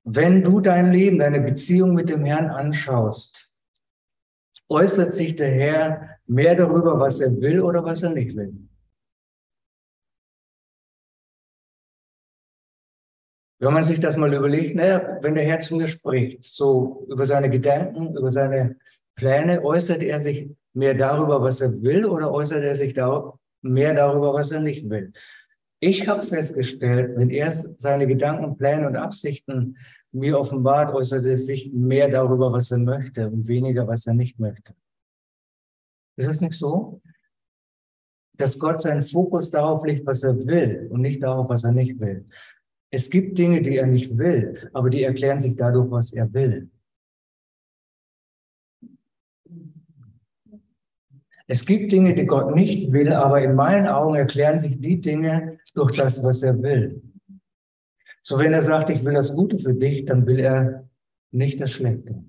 wenn 0.05 0.43
du 0.43 0.61
dein 0.61 0.91
Leben, 0.91 1.17
deine 1.17 1.41
Beziehung 1.41 1.93
mit 1.95 2.09
dem 2.09 2.23
Herrn 2.25 2.49
anschaust, 2.49 3.51
äußert 4.69 5.13
sich 5.13 5.35
der 5.35 5.51
Herr 5.51 6.09
mehr 6.27 6.55
darüber, 6.55 6.99
was 6.99 7.21
er 7.21 7.35
will 7.41 7.59
oder 7.59 7.83
was 7.83 8.03
er 8.03 8.11
nicht 8.11 8.35
will. 8.35 8.53
Wenn 13.57 13.73
man 13.73 13.83
sich 13.83 13.99
das 13.99 14.15
mal 14.15 14.31
überlegt, 14.33 14.75
naja, 14.75 15.17
wenn 15.21 15.33
der 15.33 15.45
Herr 15.45 15.59
zu 15.59 15.75
mir 15.75 15.87
spricht, 15.87 16.43
so 16.43 17.07
über 17.09 17.25
seine 17.25 17.49
Gedanken, 17.49 18.15
über 18.15 18.29
seine 18.29 18.77
Pläne, 19.15 19.63
äußert 19.63 20.03
er 20.03 20.21
sich 20.21 20.49
mehr 20.73 20.93
darüber, 20.93 21.41
was 21.41 21.61
er 21.61 21.81
will, 21.81 22.05
oder 22.05 22.31
äußert 22.31 22.63
er 22.63 22.75
sich 22.75 22.93
da 22.93 23.33
mehr 23.61 23.95
darüber, 23.95 24.33
was 24.33 24.51
er 24.51 24.59
nicht 24.59 24.87
will. 24.87 25.13
Ich 25.79 26.07
habe 26.07 26.23
festgestellt, 26.23 27.17
wenn 27.17 27.29
er 27.29 27.51
seine 27.51 28.07
Gedanken, 28.07 28.57
Pläne 28.57 28.87
und 28.87 28.95
Absichten 28.95 29.77
mir 30.11 30.39
offenbart, 30.39 30.93
äußert 30.93 31.25
er 31.25 31.37
sich 31.37 31.71
mehr 31.73 32.09
darüber, 32.09 32.51
was 32.51 32.71
er 32.71 32.77
möchte 32.77 33.29
und 33.29 33.47
weniger, 33.47 33.87
was 33.87 34.07
er 34.07 34.13
nicht 34.13 34.39
möchte. 34.39 34.73
Ist 36.17 36.29
das 36.29 36.41
nicht 36.41 36.53
so? 36.53 37.01
Dass 38.37 38.57
Gott 38.57 38.81
seinen 38.81 39.03
Fokus 39.03 39.51
darauf 39.51 39.85
legt, 39.85 40.05
was 40.05 40.23
er 40.23 40.37
will 40.45 40.87
und 40.89 41.01
nicht 41.01 41.21
darauf, 41.21 41.49
was 41.49 41.65
er 41.65 41.71
nicht 41.71 41.99
will. 41.99 42.25
Es 42.89 43.09
gibt 43.09 43.37
Dinge, 43.37 43.61
die 43.61 43.75
er 43.75 43.87
nicht 43.87 44.17
will, 44.17 44.69
aber 44.73 44.89
die 44.89 45.03
erklären 45.03 45.41
sich 45.41 45.55
dadurch, 45.57 45.91
was 45.91 46.13
er 46.13 46.31
will. 46.33 46.69
Es 51.47 51.65
gibt 51.65 51.91
Dinge, 51.91 52.15
die 52.15 52.25
Gott 52.25 52.55
nicht 52.55 52.91
will, 52.91 53.13
aber 53.13 53.41
in 53.43 53.55
meinen 53.55 53.87
Augen 53.87 54.15
erklären 54.15 54.57
sich 54.57 54.79
die 54.79 54.99
Dinge 54.99 55.59
durch 55.75 55.95
das, 55.95 56.23
was 56.23 56.41
er 56.41 56.61
will. 56.61 57.01
So 58.23 58.39
wenn 58.39 58.53
er 58.53 58.63
sagt, 58.63 58.89
ich 58.89 59.05
will 59.05 59.13
das 59.13 59.35
Gute 59.35 59.59
für 59.59 59.73
dich, 59.73 60.05
dann 60.05 60.25
will 60.25 60.39
er 60.39 60.89
nicht 61.31 61.61
das 61.61 61.71
Schlechte. 61.71 62.23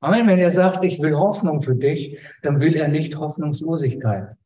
Amen. 0.00 0.26
Wenn 0.26 0.38
er 0.38 0.50
sagt, 0.50 0.84
ich 0.84 1.00
will 1.00 1.14
Hoffnung 1.16 1.62
für 1.62 1.74
dich, 1.74 2.18
dann 2.42 2.60
will 2.60 2.76
er 2.76 2.88
nicht 2.88 3.16
Hoffnungslosigkeit. 3.16 4.36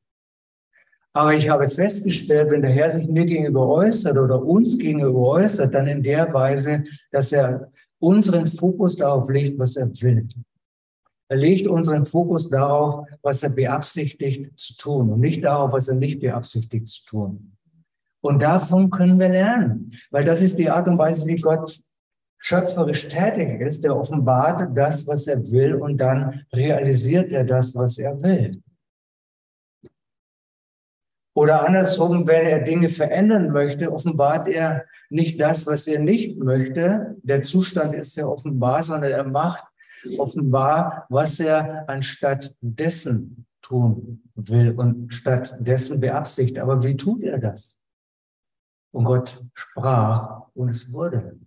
Aber 1.15 1.35
ich 1.35 1.51
habe 1.51 1.69
festgestellt, 1.69 2.51
wenn 2.51 2.63
der 2.63 2.71
Herr 2.71 2.91
sich 2.91 3.07
mir 3.07 3.27
gegenüber 3.27 3.69
äußert 3.69 4.17
oder 4.17 4.43
uns 4.43 4.79
gegenüber 4.79 5.21
äußert, 5.29 5.75
dann 5.75 5.87
in 5.87 6.03
der 6.03 6.33
Weise, 6.33 6.85
dass 7.11 7.33
er 7.33 7.71
unseren 7.99 8.47
Fokus 8.47 8.97
darauf 8.97 9.29
legt, 9.29 9.59
was 9.59 9.77
er 9.77 9.89
will. 10.01 10.27
Er 11.33 11.39
legt 11.39 11.67
unseren 11.67 12.05
Fokus 12.05 12.51
darauf, 12.51 13.07
was 13.23 13.43
er 13.43 13.49
beabsichtigt 13.49 14.53
zu 14.61 14.77
tun 14.77 15.11
und 15.11 15.21
nicht 15.21 15.43
darauf, 15.43 15.73
was 15.73 15.89
er 15.89 15.95
nicht 15.95 16.21
beabsichtigt 16.21 16.89
zu 16.89 17.07
tun. 17.07 17.57
Und 18.21 18.43
davon 18.43 18.91
können 18.91 19.19
wir 19.19 19.31
lernen, 19.31 19.95
weil 20.11 20.25
das 20.25 20.43
ist 20.43 20.59
die 20.59 20.69
Art 20.69 20.87
und 20.89 20.99
Weise, 20.99 21.25
wie 21.27 21.37
Gott 21.37 21.81
schöpferisch 22.37 23.09
tätig 23.09 23.63
ist. 23.63 23.83
Er 23.83 23.97
offenbart 23.97 24.77
das, 24.77 25.07
was 25.07 25.27
er 25.27 25.51
will 25.51 25.77
und 25.77 25.97
dann 25.97 26.45
realisiert 26.53 27.33
er 27.33 27.45
das, 27.45 27.75
was 27.75 27.97
er 27.97 28.23
will. 28.23 28.63
Oder 31.35 31.67
andersrum, 31.67 32.27
wenn 32.27 32.45
er 32.45 32.61
Dinge 32.61 32.91
verändern 32.91 33.53
möchte, 33.53 33.91
offenbart 33.91 34.49
er 34.49 34.85
nicht 35.09 35.41
das, 35.41 35.67
was 35.67 35.87
er 35.87 35.99
nicht 35.99 36.39
möchte. 36.39 37.17
Der 37.23 37.43
Zustand 37.43 37.95
ist 37.95 38.17
ja 38.17 38.27
offenbar, 38.27 38.83
sondern 38.83 39.13
er 39.13 39.25
macht 39.25 39.72
offenbar, 40.19 41.07
was 41.09 41.41
er 41.41 41.89
anstatt 41.89 42.55
dessen 42.61 43.47
tun 43.63 44.23
will 44.35 44.73
und 44.73 45.13
stattdessen 45.15 46.01
beabsichtigt. 46.01 46.59
Aber 46.59 46.83
wie 46.83 46.97
tut 46.97 47.23
er 47.23 47.39
das? 47.39 47.79
Und 48.93 49.05
Gott 49.05 49.43
sprach 49.55 50.49
und 50.55 50.69
es 50.69 50.93
wurde. 50.93 51.39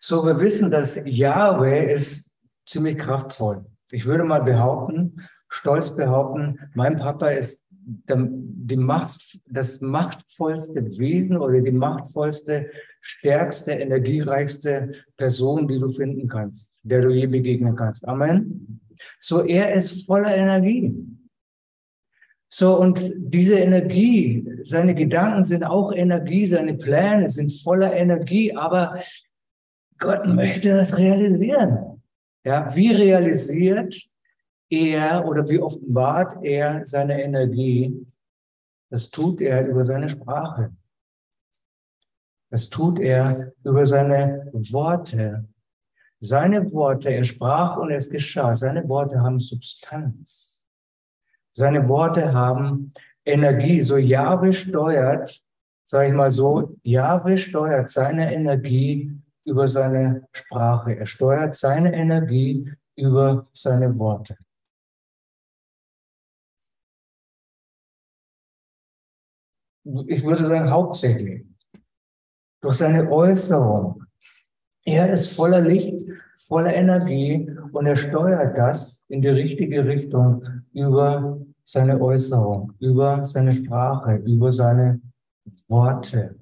So, 0.00 0.24
wir 0.24 0.38
wissen, 0.38 0.70
dass 0.70 1.00
Yahweh 1.04 1.92
ist 1.92 2.32
ziemlich 2.66 2.98
kraftvoll. 2.98 3.64
Ich 3.90 4.06
würde 4.06 4.24
mal 4.24 4.42
behaupten, 4.42 5.26
stolz 5.48 5.96
behaupten, 5.96 6.70
mein 6.74 6.98
Papa 6.98 7.30
ist 7.30 7.64
die 7.70 8.76
Macht, 8.76 9.40
das 9.46 9.80
machtvollste 9.80 10.84
Wesen 10.98 11.38
oder 11.38 11.60
die 11.60 11.72
machtvollste, 11.72 12.70
stärkste, 13.08 13.72
energiereichste 13.72 14.92
Person, 15.16 15.66
die 15.66 15.78
du 15.78 15.90
finden 15.90 16.28
kannst, 16.28 16.72
der 16.82 17.00
du 17.00 17.10
je 17.10 17.26
begegnen 17.26 17.74
kannst. 17.74 18.06
Amen. 18.06 18.80
So, 19.18 19.44
er 19.44 19.72
ist 19.72 20.06
voller 20.06 20.36
Energie. 20.36 20.94
So, 22.50 22.78
und 22.78 23.00
diese 23.16 23.58
Energie, 23.58 24.46
seine 24.66 24.94
Gedanken 24.94 25.44
sind 25.44 25.64
auch 25.64 25.92
Energie, 25.92 26.46
seine 26.46 26.74
Pläne 26.74 27.30
sind 27.30 27.52
voller 27.62 27.94
Energie, 27.94 28.54
aber 28.54 29.02
Gott 29.98 30.26
möchte 30.26 30.74
das 30.74 30.96
realisieren. 30.96 32.02
Ja, 32.44 32.74
wie 32.74 32.92
realisiert 32.92 33.94
er 34.70 35.26
oder 35.26 35.48
wie 35.48 35.58
offenbart 35.58 36.44
er 36.44 36.86
seine 36.86 37.22
Energie? 37.22 38.06
Das 38.90 39.10
tut 39.10 39.40
er 39.40 39.66
über 39.66 39.84
seine 39.84 40.08
Sprache. 40.08 40.72
Das 42.50 42.68
tut 42.70 42.98
er 42.98 43.52
über 43.64 43.84
seine 43.84 44.50
Worte. 44.52 45.46
Seine 46.20 46.72
Worte, 46.72 47.10
er 47.10 47.24
sprach 47.24 47.76
und 47.76 47.90
es 47.90 48.10
geschah. 48.10 48.56
Seine 48.56 48.88
Worte 48.88 49.20
haben 49.20 49.38
Substanz. 49.38 50.64
Seine 51.52 51.88
Worte 51.88 52.32
haben 52.32 52.92
Energie. 53.24 53.80
So 53.80 53.98
Jahwe 53.98 54.52
steuert, 54.52 55.42
sage 55.84 56.08
ich 56.08 56.14
mal 56.14 56.30
so, 56.30 56.76
Jahwe 56.82 57.38
steuert 57.38 57.90
seine 57.90 58.32
Energie 58.32 59.12
über 59.44 59.68
seine 59.68 60.26
Sprache. 60.32 60.96
Er 60.96 61.06
steuert 61.06 61.54
seine 61.54 61.94
Energie 61.94 62.72
über 62.96 63.46
seine 63.52 63.96
Worte. 63.98 64.36
ich 70.06 70.22
würde 70.22 70.44
sagen, 70.44 70.70
hauptsächlich 70.70 71.47
durch 72.60 72.76
seine 72.76 73.10
Äußerung. 73.10 74.04
Er 74.84 75.12
ist 75.12 75.34
voller 75.34 75.60
Licht, 75.60 76.06
voller 76.46 76.74
Energie 76.74 77.50
und 77.72 77.86
er 77.86 77.96
steuert 77.96 78.56
das 78.56 79.04
in 79.08 79.22
die 79.22 79.28
richtige 79.28 79.84
Richtung 79.84 80.44
über 80.72 81.40
seine 81.64 82.00
Äußerung, 82.00 82.72
über 82.80 83.26
seine 83.26 83.52
Sprache, 83.52 84.16
über 84.24 84.52
seine 84.52 85.00
Worte. 85.68 86.36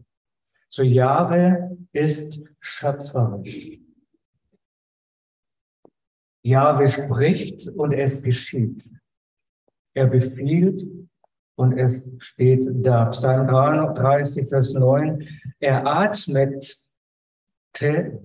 So 0.71 0.83
Jahwe 0.83 1.77
ist 1.93 2.41
schöpferisch. 2.61 3.79
Jahwe 6.43 6.89
spricht 6.89 7.69
und 7.69 7.93
es 7.93 8.23
geschieht. 8.23 8.89
Er 9.95 10.07
befiehlt 10.07 10.87
und 11.57 11.77
es 11.77 12.09
steht 12.19 12.67
da. 12.85 13.07
Psalm 13.07 13.49
33, 13.49 14.49
Vers 14.49 14.75
9. 14.75 15.27
Er 15.61 15.87
atmete 15.87 16.77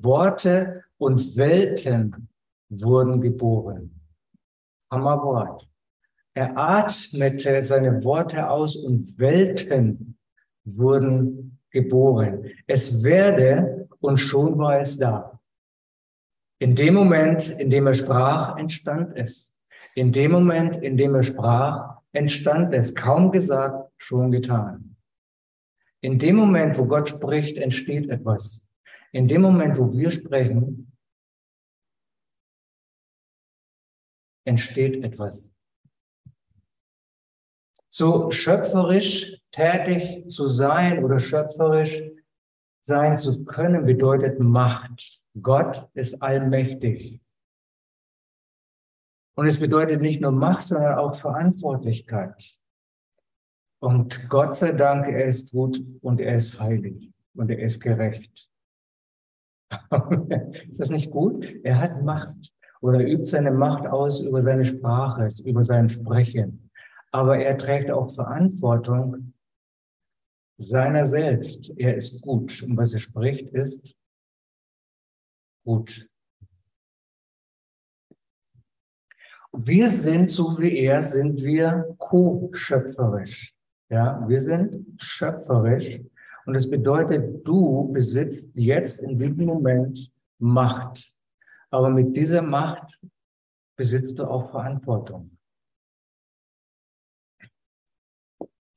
Worte 0.02 0.84
und 0.98 1.38
Welten 1.38 2.28
wurden 2.70 3.22
geboren. 3.22 4.02
Hammerwort. 4.92 5.68
Er 6.34 6.58
atmete 6.58 7.64
seine 7.64 8.04
Worte 8.04 8.50
aus 8.50 8.76
und 8.76 9.18
Welten 9.20 10.18
wurden 10.64 11.58
geboren. 11.72 12.46
Es 12.68 13.04
werde 13.04 13.88
und 14.00 14.18
schon 14.18 14.58
war 14.58 14.80
es 14.80 14.98
da. 14.98 15.40
In 16.60 16.76
dem 16.76 16.94
Moment, 16.94 17.50
in 17.50 17.70
dem 17.70 17.88
er 17.88 17.94
sprach, 17.94 18.58
entstand 18.58 19.16
es. 19.18 19.54
In 19.96 20.12
dem 20.12 20.32
Moment, 20.32 20.78
in 20.78 20.96
dem 20.96 21.16
er 21.16 21.24
sprach, 21.24 21.98
entstand 22.12 22.74
es, 22.74 22.94
kaum 22.94 23.32
gesagt, 23.32 23.92
schon 23.98 24.32
getan. 24.32 24.91
In 26.02 26.18
dem 26.18 26.36
Moment, 26.36 26.78
wo 26.78 26.86
Gott 26.86 27.10
spricht, 27.10 27.58
entsteht 27.58 28.10
etwas. 28.10 28.66
In 29.12 29.28
dem 29.28 29.42
Moment, 29.42 29.78
wo 29.78 29.92
wir 29.94 30.10
sprechen, 30.10 30.92
entsteht 34.46 35.04
etwas. 35.04 35.52
So 37.88 38.32
schöpferisch 38.32 39.38
tätig 39.52 40.30
zu 40.32 40.48
sein 40.48 41.04
oder 41.04 41.20
schöpferisch 41.20 42.02
sein 42.84 43.18
zu 43.18 43.46
können, 43.46 43.86
bedeutet 43.86 44.40
Macht. 44.40 45.20
Gott 45.42 45.88
ist 45.94 46.22
allmächtig. 46.22 47.22
Und 49.36 49.48
es 49.48 49.60
bedeutet 49.60 50.02
nicht 50.02 50.22
nur 50.22 50.32
Macht, 50.32 50.64
sondern 50.64 50.98
auch 50.98 51.16
Verantwortlichkeit. 51.16 52.58
Und 53.82 54.30
Gott 54.30 54.56
sei 54.56 54.74
Dank, 54.74 55.08
er 55.08 55.26
ist 55.26 55.52
gut 55.52 55.84
und 56.02 56.22
er 56.22 56.36
ist 56.36 56.60
heilig 56.60 57.12
und 57.34 57.50
er 57.50 57.58
ist 57.60 57.82
gerecht. 57.82 58.48
ist 60.70 60.80
das 60.80 60.90
nicht 60.90 61.10
gut? 61.10 61.44
Er 61.64 61.80
hat 61.80 62.04
Macht 62.04 62.54
oder 62.82 63.04
übt 63.04 63.26
seine 63.26 63.52
Macht 63.52 63.88
aus 63.88 64.22
über 64.22 64.44
seine 64.44 64.66
Sprache, 64.66 65.30
über 65.46 65.64
sein 65.64 65.90
Sprechen. 65.90 66.70
Aber 67.12 67.40
er 67.40 67.58
trägt 67.58 67.90
auch 67.90 68.12
Verantwortung 68.12 69.34
seiner 70.60 71.08
selbst. 71.08 71.74
Er 71.76 71.96
ist 71.96 72.22
gut. 72.22 72.62
Und 72.62 72.78
was 72.78 72.94
er 72.94 73.00
spricht, 73.00 73.50
ist 73.50 73.96
gut. 75.66 76.08
Wir 79.54 79.90
sind, 79.90 80.30
so 80.30 80.60
wie 80.60 80.78
er, 80.78 81.02
sind 81.02 81.42
wir 81.42 81.96
co-schöpferisch. 81.98 83.56
Ja, 83.92 84.24
wir 84.26 84.42
sind 84.42 84.88
schöpferisch. 85.02 86.00
Und 86.46 86.54
das 86.54 86.70
bedeutet, 86.70 87.46
du 87.46 87.92
besitzt 87.92 88.50
jetzt 88.56 89.02
in 89.02 89.20
diesem 89.20 89.46
Moment 89.46 90.12
Macht. 90.40 91.14
Aber 91.70 91.90
mit 91.90 92.16
dieser 92.16 92.42
Macht 92.42 93.00
besitzt 93.76 94.18
du 94.18 94.24
auch 94.24 94.50
Verantwortung. 94.50 95.38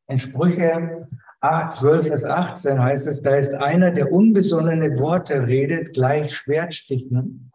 In 0.09 0.19
Sprüche 0.19 1.09
8, 1.41 1.75
12 1.75 2.11
bis 2.11 2.25
18 2.25 2.83
heißt 2.83 3.07
es, 3.07 3.23
da 3.23 3.37
ist 3.37 3.55
einer, 3.55 3.93
der 3.93 4.13
unbesonnene 4.13 4.99
Worte 4.99 5.47
redet, 5.47 5.95
gleich 5.95 6.35
Schwertstichen, 6.35 7.53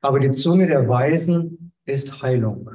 aber 0.00 0.18
die 0.20 0.32
Zunge 0.32 0.66
der 0.66 0.88
Weisen 0.88 1.72
ist 1.84 2.20
Heilung. 2.22 2.70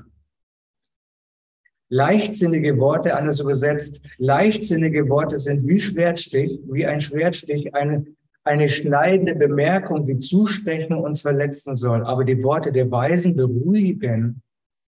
Leichtsinnige 1.94 2.80
Worte, 2.80 3.16
anders 3.16 3.40
übersetzt, 3.40 4.02
leichtsinnige 4.18 5.08
Worte 5.10 5.38
sind 5.38 5.68
wie 5.68 5.80
Schwertstich, 5.80 6.60
wie 6.66 6.88
ein 6.88 7.00
Schwertstich, 7.00 7.76
eine, 7.76 8.08
eine 8.44 8.68
schneidende 8.68 9.36
Bemerkung, 9.36 10.08
die 10.08 10.18
zustechen 10.18 10.98
und 10.98 11.20
verletzen 11.20 11.76
soll. 11.76 12.04
Aber 12.04 12.26
die 12.26 12.42
Worte 12.42 12.72
der 12.72 12.90
Weisen 12.90 13.36
beruhigen 13.36 14.42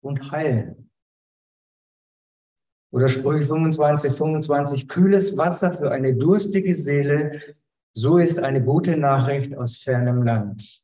und 0.01 0.29
heilen. 0.31 0.89
Oder 2.91 3.07
Sprüche 3.07 3.45
25, 3.45 4.11
25, 4.11 4.89
kühles 4.89 5.37
Wasser 5.37 5.71
für 5.71 5.91
eine 5.91 6.13
durstige 6.13 6.73
Seele, 6.73 7.39
so 7.93 8.17
ist 8.17 8.39
eine 8.39 8.61
gute 8.61 8.97
Nachricht 8.97 9.55
aus 9.55 9.77
fernem 9.77 10.23
Land. 10.23 10.81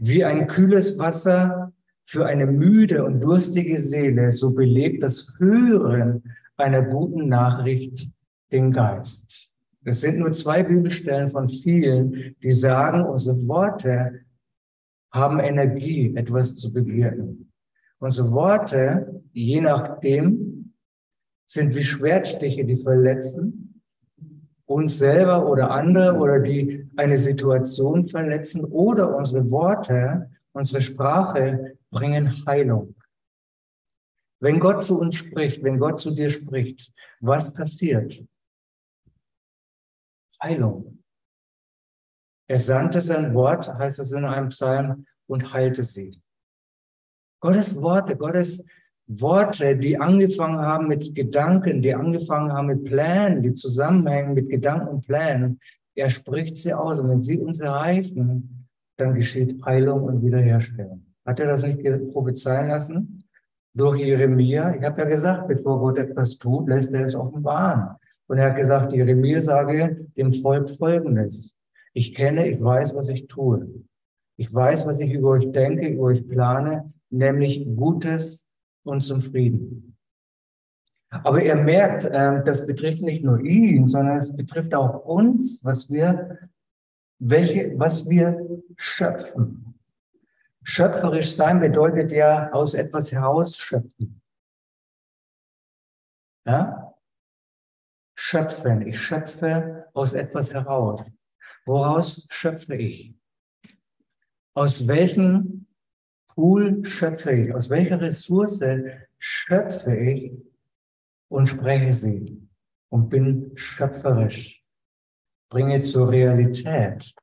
Wie 0.00 0.24
ein 0.24 0.48
kühles 0.48 0.98
Wasser 0.98 1.72
für 2.08 2.24
eine 2.24 2.46
müde 2.46 3.04
und 3.04 3.20
durstige 3.20 3.78
Seele, 3.82 4.32
so 4.32 4.52
belebt 4.52 5.02
das 5.02 5.34
Hören 5.38 6.22
einer 6.56 6.80
guten 6.80 7.28
Nachricht 7.28 8.08
den 8.50 8.72
Geist. 8.72 9.50
Es 9.84 10.00
sind 10.00 10.18
nur 10.18 10.32
zwei 10.32 10.62
Bibelstellen 10.62 11.28
von 11.28 11.50
vielen, 11.50 12.34
die 12.42 12.52
sagen, 12.52 13.04
unsere 13.04 13.46
Worte 13.46 14.20
haben 15.12 15.38
Energie, 15.38 16.14
etwas 16.16 16.56
zu 16.56 16.72
bewirken. 16.72 17.52
Unsere 17.98 18.32
Worte, 18.32 19.22
je 19.32 19.60
nachdem, 19.60 20.72
sind 21.44 21.74
wie 21.74 21.82
Schwertstiche, 21.82 22.64
die 22.64 22.76
verletzen, 22.76 23.82
uns 24.64 24.96
selber 24.96 25.46
oder 25.46 25.70
andere 25.70 26.16
oder 26.16 26.40
die 26.40 26.88
eine 26.96 27.18
Situation 27.18 28.08
verletzen 28.08 28.64
oder 28.64 29.14
unsere 29.14 29.50
Worte, 29.50 30.30
unsere 30.52 30.80
Sprache 30.80 31.77
bringen 31.90 32.44
Heilung. 32.46 32.94
Wenn 34.40 34.60
Gott 34.60 34.82
zu 34.84 35.00
uns 35.00 35.16
spricht, 35.16 35.62
wenn 35.62 35.78
Gott 35.78 36.00
zu 36.00 36.14
dir 36.14 36.30
spricht, 36.30 36.92
was 37.20 37.52
passiert? 37.52 38.22
Heilung. 40.40 41.02
Er 42.48 42.58
sandte 42.58 43.02
sein 43.02 43.34
Wort, 43.34 43.68
heißt 43.68 43.98
es 43.98 44.12
in 44.12 44.24
einem 44.24 44.50
Psalm, 44.50 45.06
und 45.26 45.52
heilte 45.52 45.84
sie. 45.84 46.22
Gottes 47.40 47.76
Worte, 47.76 48.16
Gottes 48.16 48.64
Worte, 49.06 49.76
die 49.76 49.98
angefangen 49.98 50.58
haben 50.58 50.88
mit 50.88 51.14
Gedanken, 51.14 51.82
die 51.82 51.94
angefangen 51.94 52.52
haben 52.52 52.68
mit 52.68 52.84
Plänen, 52.84 53.42
die 53.42 53.54
zusammenhängen 53.54 54.34
mit 54.34 54.48
Gedanken 54.48 54.88
und 54.88 55.06
Plänen, 55.06 55.60
er 55.94 56.10
spricht 56.10 56.56
sie 56.56 56.72
aus. 56.72 56.98
Und 57.00 57.10
wenn 57.10 57.20
sie 57.20 57.38
uns 57.38 57.60
erreichen, 57.60 58.68
dann 58.96 59.14
geschieht 59.14 59.64
Heilung 59.64 60.04
und 60.04 60.22
Wiederherstellung. 60.22 61.07
Hat 61.28 61.40
er 61.40 61.46
das 61.48 61.62
nicht 61.62 61.82
prophezeien 62.10 62.68
lassen? 62.68 63.22
Durch 63.74 64.00
Jeremia. 64.00 64.74
Ich 64.74 64.82
habe 64.82 65.02
ja 65.02 65.08
gesagt, 65.08 65.46
bevor 65.46 65.78
Gott 65.78 65.98
etwas 65.98 66.38
tut, 66.38 66.70
lässt 66.70 66.94
er 66.94 67.04
es 67.04 67.14
offenbaren. 67.14 67.96
Und 68.28 68.38
er 68.38 68.46
hat 68.46 68.56
gesagt, 68.56 68.94
Jeremia 68.94 69.42
sage 69.42 70.06
dem 70.16 70.32
Volk 70.32 70.70
Folgendes. 70.70 71.54
Ich 71.92 72.14
kenne, 72.14 72.48
ich 72.48 72.64
weiß, 72.64 72.94
was 72.94 73.10
ich 73.10 73.28
tue. 73.28 73.68
Ich 74.38 74.54
weiß, 74.54 74.86
was 74.86 75.00
ich 75.00 75.12
über 75.12 75.32
euch 75.32 75.52
denke, 75.52 75.88
über 75.88 76.04
euch 76.04 76.26
plane, 76.26 76.94
nämlich 77.10 77.66
Gutes 77.76 78.46
und 78.84 79.02
zum 79.02 79.20
Frieden. 79.20 79.98
Aber 81.10 81.42
er 81.42 81.56
merkt, 81.56 82.06
äh, 82.06 82.42
das 82.42 82.66
betrifft 82.66 83.02
nicht 83.02 83.22
nur 83.22 83.40
ihn, 83.40 83.86
sondern 83.86 84.16
es 84.16 84.34
betrifft 84.34 84.74
auch 84.74 85.04
uns, 85.04 85.62
was 85.62 85.90
wir, 85.90 86.38
welche, 87.18 87.78
was 87.78 88.08
wir 88.08 88.48
schöpfen. 88.76 89.77
Schöpferisch 90.70 91.34
sein 91.34 91.60
bedeutet 91.60 92.12
ja 92.12 92.52
aus 92.52 92.74
etwas 92.74 93.10
herausschöpfen. 93.10 94.20
Ja? 96.46 96.94
Schöpfen. 98.14 98.86
Ich 98.86 99.00
schöpfe 99.00 99.88
aus 99.94 100.12
etwas 100.12 100.52
heraus. 100.52 101.00
Woraus 101.64 102.26
schöpfe 102.30 102.76
ich? 102.76 103.14
Aus 104.54 104.86
welchem 104.86 105.66
Pool 106.34 106.84
schöpfe 106.84 107.32
ich? 107.32 107.54
Aus 107.54 107.70
welcher 107.70 108.02
Ressource 108.02 108.62
schöpfe 109.18 109.96
ich 109.96 110.32
und 111.28 111.46
spreche 111.46 111.94
sie 111.94 112.46
und 112.90 113.08
bin 113.08 113.52
schöpferisch? 113.54 114.62
Bringe 115.48 115.80
zur 115.80 116.10
Realität. 116.10 117.14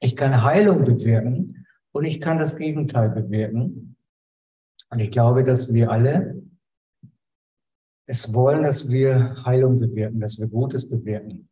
Ich 0.00 0.14
kann 0.16 0.42
Heilung 0.42 0.84
bewirken 0.84 1.57
und 1.92 2.04
ich 2.04 2.20
kann 2.20 2.38
das 2.38 2.56
Gegenteil 2.56 3.10
bewirken. 3.10 3.96
Und 4.90 4.98
ich 5.00 5.10
glaube, 5.10 5.44
dass 5.44 5.72
wir 5.72 5.90
alle 5.90 6.42
es 8.06 8.32
wollen, 8.32 8.62
dass 8.64 8.88
wir 8.88 9.44
Heilung 9.44 9.78
bewirken, 9.78 10.20
dass 10.20 10.38
wir 10.40 10.46
Gutes 10.46 10.88
bewirken. 10.88 11.48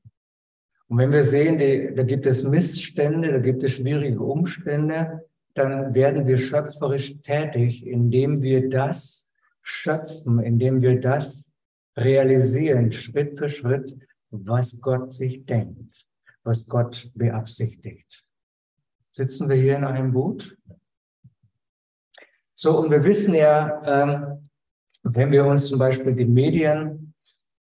Und 0.88 0.99
wenn 0.99 1.12
wir 1.12 1.22
sehen, 1.22 1.59
die, 1.59 1.92
da 1.94 2.03
gibt 2.03 2.25
es 2.27 2.44
Missstände, 2.44 3.33
da 3.33 3.38
gibt 3.38 3.62
es 3.62 3.72
schwierige 3.72 4.20
Umstände, 4.20 5.22
dann 5.55 5.94
werden 5.94 6.27
wir 6.27 6.38
schöpferisch 6.38 7.20
tätig, 7.22 7.87
indem 7.87 8.40
wir 8.40 8.70
das 8.70 9.31
schöpfen, 9.62 10.38
indem 10.40 10.81
wir 10.81 11.01
das 11.01 11.53
realisieren, 11.96 12.92
Schritt 12.92 13.38
für 13.38 13.49
Schritt, 13.49 13.96
was 14.31 14.81
Gott 14.81 15.12
sich 15.12 15.44
denkt, 15.44 16.07
was 16.42 16.68
Gott 16.68 17.11
beabsichtigt. 17.14 18.26
Sitzen 19.16 19.48
wir 19.48 19.57
hier 19.57 19.76
in 19.76 19.85
einem 19.85 20.12
Boot? 20.12 20.59
So, 22.52 22.81
und 22.81 22.90
wir 22.90 23.02
wissen 23.02 23.35
ja, 23.35 23.81
ähm, 23.83 24.50
wenn 25.05 25.33
wir 25.33 25.46
uns 25.46 25.68
zum 25.68 25.79
Beispiel 25.79 26.14
die 26.14 26.26
Medien 26.26 27.14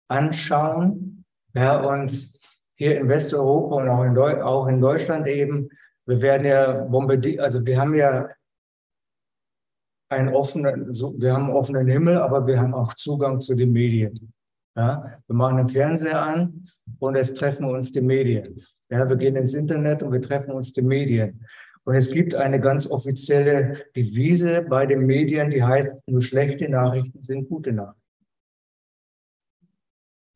anschauen, 0.08 1.26
ja, 1.54 1.82
und 1.82 2.40
hier 2.76 2.98
in 2.98 3.10
Westeuropa 3.10 3.76
und 3.76 3.90
auch 3.90 4.06
in, 4.06 4.16
Deu 4.16 4.42
auch 4.42 4.68
in 4.68 4.80
Deutschland 4.80 5.28
eben, 5.28 5.68
wir 6.06 6.22
werden 6.22 6.48
ja 6.48 6.86
bombardiert, 6.86 7.42
also 7.42 7.66
wir 7.66 7.78
haben 7.78 7.96
ja 7.96 8.30
einen 10.10 10.30
offenen, 10.30 10.94
wir 10.94 11.34
haben 11.34 11.48
einen 11.48 11.58
offenen 11.58 11.88
Himmel, 11.88 12.20
aber 12.20 12.48
wir 12.48 12.58
haben 12.58 12.74
auch 12.74 12.94
Zugang 12.94 13.42
zu 13.42 13.54
den 13.54 13.74
Medien. 13.74 14.34
Ja, 14.78 15.20
wir 15.28 15.36
machen 15.36 15.58
den 15.58 15.68
Fernseher 15.68 16.22
an 16.22 16.70
und 17.00 17.16
jetzt 17.16 17.36
treffen 17.36 17.66
uns 17.66 17.92
die 17.92 18.00
Medien. 18.00 18.66
Ja, 18.94 19.10
wir 19.10 19.16
gehen 19.16 19.36
ins 19.36 19.56
Internet 19.56 20.04
und 20.04 20.12
wir 20.12 20.22
treffen 20.22 20.52
uns 20.52 20.72
die 20.72 20.84
Medien. 20.84 21.48
Und 21.84 21.96
es 21.96 22.12
gibt 22.12 22.36
eine 22.36 22.62
ganz 22.62 22.86
offizielle 22.86 23.88
Devise 23.96 24.62
bei 24.62 24.86
den 24.86 25.08
Medien, 25.08 25.50
die 25.50 25.64
heißt, 25.64 25.90
nur 26.06 26.22
schlechte 26.22 26.70
Nachrichten 26.70 27.24
sind 27.24 27.50
gute 27.50 27.72
Nachrichten. 27.72 28.04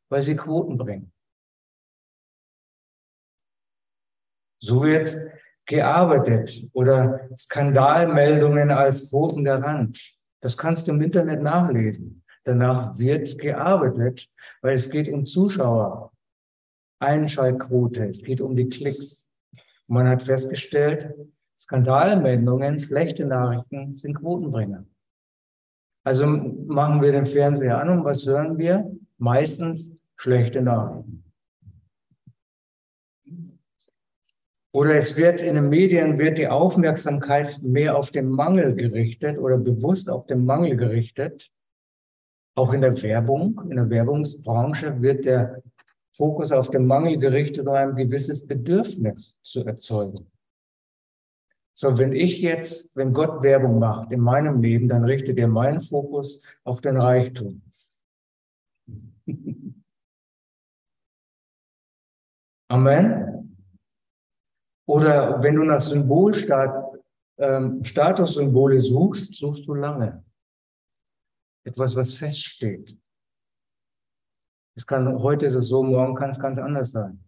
Weil 0.09 0.23
sie 0.23 0.35
Quoten 0.35 0.75
bringen. 0.75 1.13
So 4.59 4.81
wird 4.81 5.15
gearbeitet 5.67 6.67
oder 6.73 7.29
Skandalmeldungen 7.37 8.71
als 8.71 9.11
der 9.11 9.61
Rand. 9.61 10.15
Das 10.41 10.57
kannst 10.57 10.87
du 10.87 10.93
im 10.93 11.01
Internet 11.01 11.43
nachlesen. 11.43 12.23
Danach 12.43 12.97
wird 12.97 13.37
gearbeitet, 13.37 14.27
weil 14.63 14.75
es 14.75 14.89
geht 14.89 15.09
um 15.09 15.27
Zuschauer, 15.27 16.11
Einschaltquote, 16.99 18.05
es 18.05 18.23
geht 18.23 18.41
um 18.41 18.55
die 18.55 18.69
Klicks. 18.69 19.29
man 19.87 20.07
hat 20.07 20.23
festgestellt, 20.23 21.13
Skandalmeldungen, 21.57 22.79
schlechte 22.79 23.25
Nachrichten 23.25 23.95
sind 23.95 24.15
Quotenbringer. 24.15 24.85
Also 26.03 26.25
machen 26.27 27.01
wir 27.01 27.11
den 27.11 27.25
Fernseher 27.25 27.79
an 27.79 27.89
und 27.89 28.05
was 28.05 28.25
hören 28.25 28.57
wir? 28.57 28.89
Meistens 29.17 29.91
schlechte 30.15 30.61
Nachrichten. 30.61 31.23
Oder 34.71 34.95
es 34.95 35.17
wird 35.17 35.41
in 35.41 35.55
den 35.55 35.69
Medien 35.69 36.19
wird 36.19 36.37
die 36.37 36.47
Aufmerksamkeit 36.47 37.59
mehr 37.63 37.97
auf 37.97 38.11
den 38.11 38.29
Mangel 38.29 38.75
gerichtet 38.75 39.39
oder 39.39 39.57
bewusst 39.57 40.09
auf 40.09 40.27
den 40.27 40.45
Mangel 40.45 40.77
gerichtet. 40.77 41.49
Auch 42.55 42.73
in 42.73 42.81
der 42.81 43.01
Werbung, 43.01 43.59
in 43.69 43.77
der 43.77 43.89
Werbungsbranche 43.89 45.01
wird 45.01 45.25
der 45.25 45.63
Fokus 46.17 46.51
auf 46.51 46.69
den 46.71 46.85
Mangel 46.87 47.17
gerichtet, 47.19 47.67
um 47.67 47.73
ein 47.73 47.95
gewisses 47.95 48.45
Bedürfnis 48.45 49.37
zu 49.43 49.63
erzeugen. 49.63 50.29
So, 51.75 51.97
wenn 51.99 52.11
ich 52.11 52.41
jetzt, 52.41 52.89
wenn 52.95 53.13
Gott 53.13 53.43
Werbung 53.43 53.77
macht 53.77 54.11
in 54.11 54.19
meinem 54.19 54.59
Leben, 54.61 54.89
dann 54.89 55.03
richtet 55.05 55.37
er 55.37 55.47
meinen 55.47 55.79
Fokus 55.79 56.41
auf 56.63 56.81
den 56.81 56.97
Reichtum. 56.97 57.61
Amen. 62.69 63.55
Oder 64.87 65.41
wenn 65.43 65.55
du 65.55 65.63
nach 65.63 65.81
Symbolstaat 65.81 66.99
ähm, 67.37 67.83
Statussymbole 67.83 68.79
suchst, 68.79 69.35
suchst 69.35 69.67
du 69.67 69.75
lange. 69.75 70.23
Etwas, 71.63 71.95
was 71.95 72.15
feststeht. 72.15 72.97
Es 74.77 74.85
kann, 74.85 75.23
heute 75.23 75.47
ist 75.47 75.55
es 75.55 75.69
so, 75.69 75.81
morgen 75.81 76.13
kann 76.13 76.29
es 76.29 76.39
ganz 76.39 76.59
anders 76.59 76.91
sein. 76.91 77.19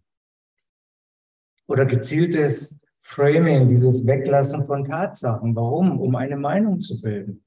Oder 1.66 1.84
gezieltes 1.84 2.78
Framing, 3.02 3.68
dieses 3.68 4.06
Weglassen 4.06 4.64
von 4.66 4.84
Tatsachen. 4.84 5.56
Warum? 5.56 6.00
Um 6.00 6.14
eine 6.14 6.36
Meinung 6.36 6.80
zu 6.80 7.00
bilden. 7.00 7.44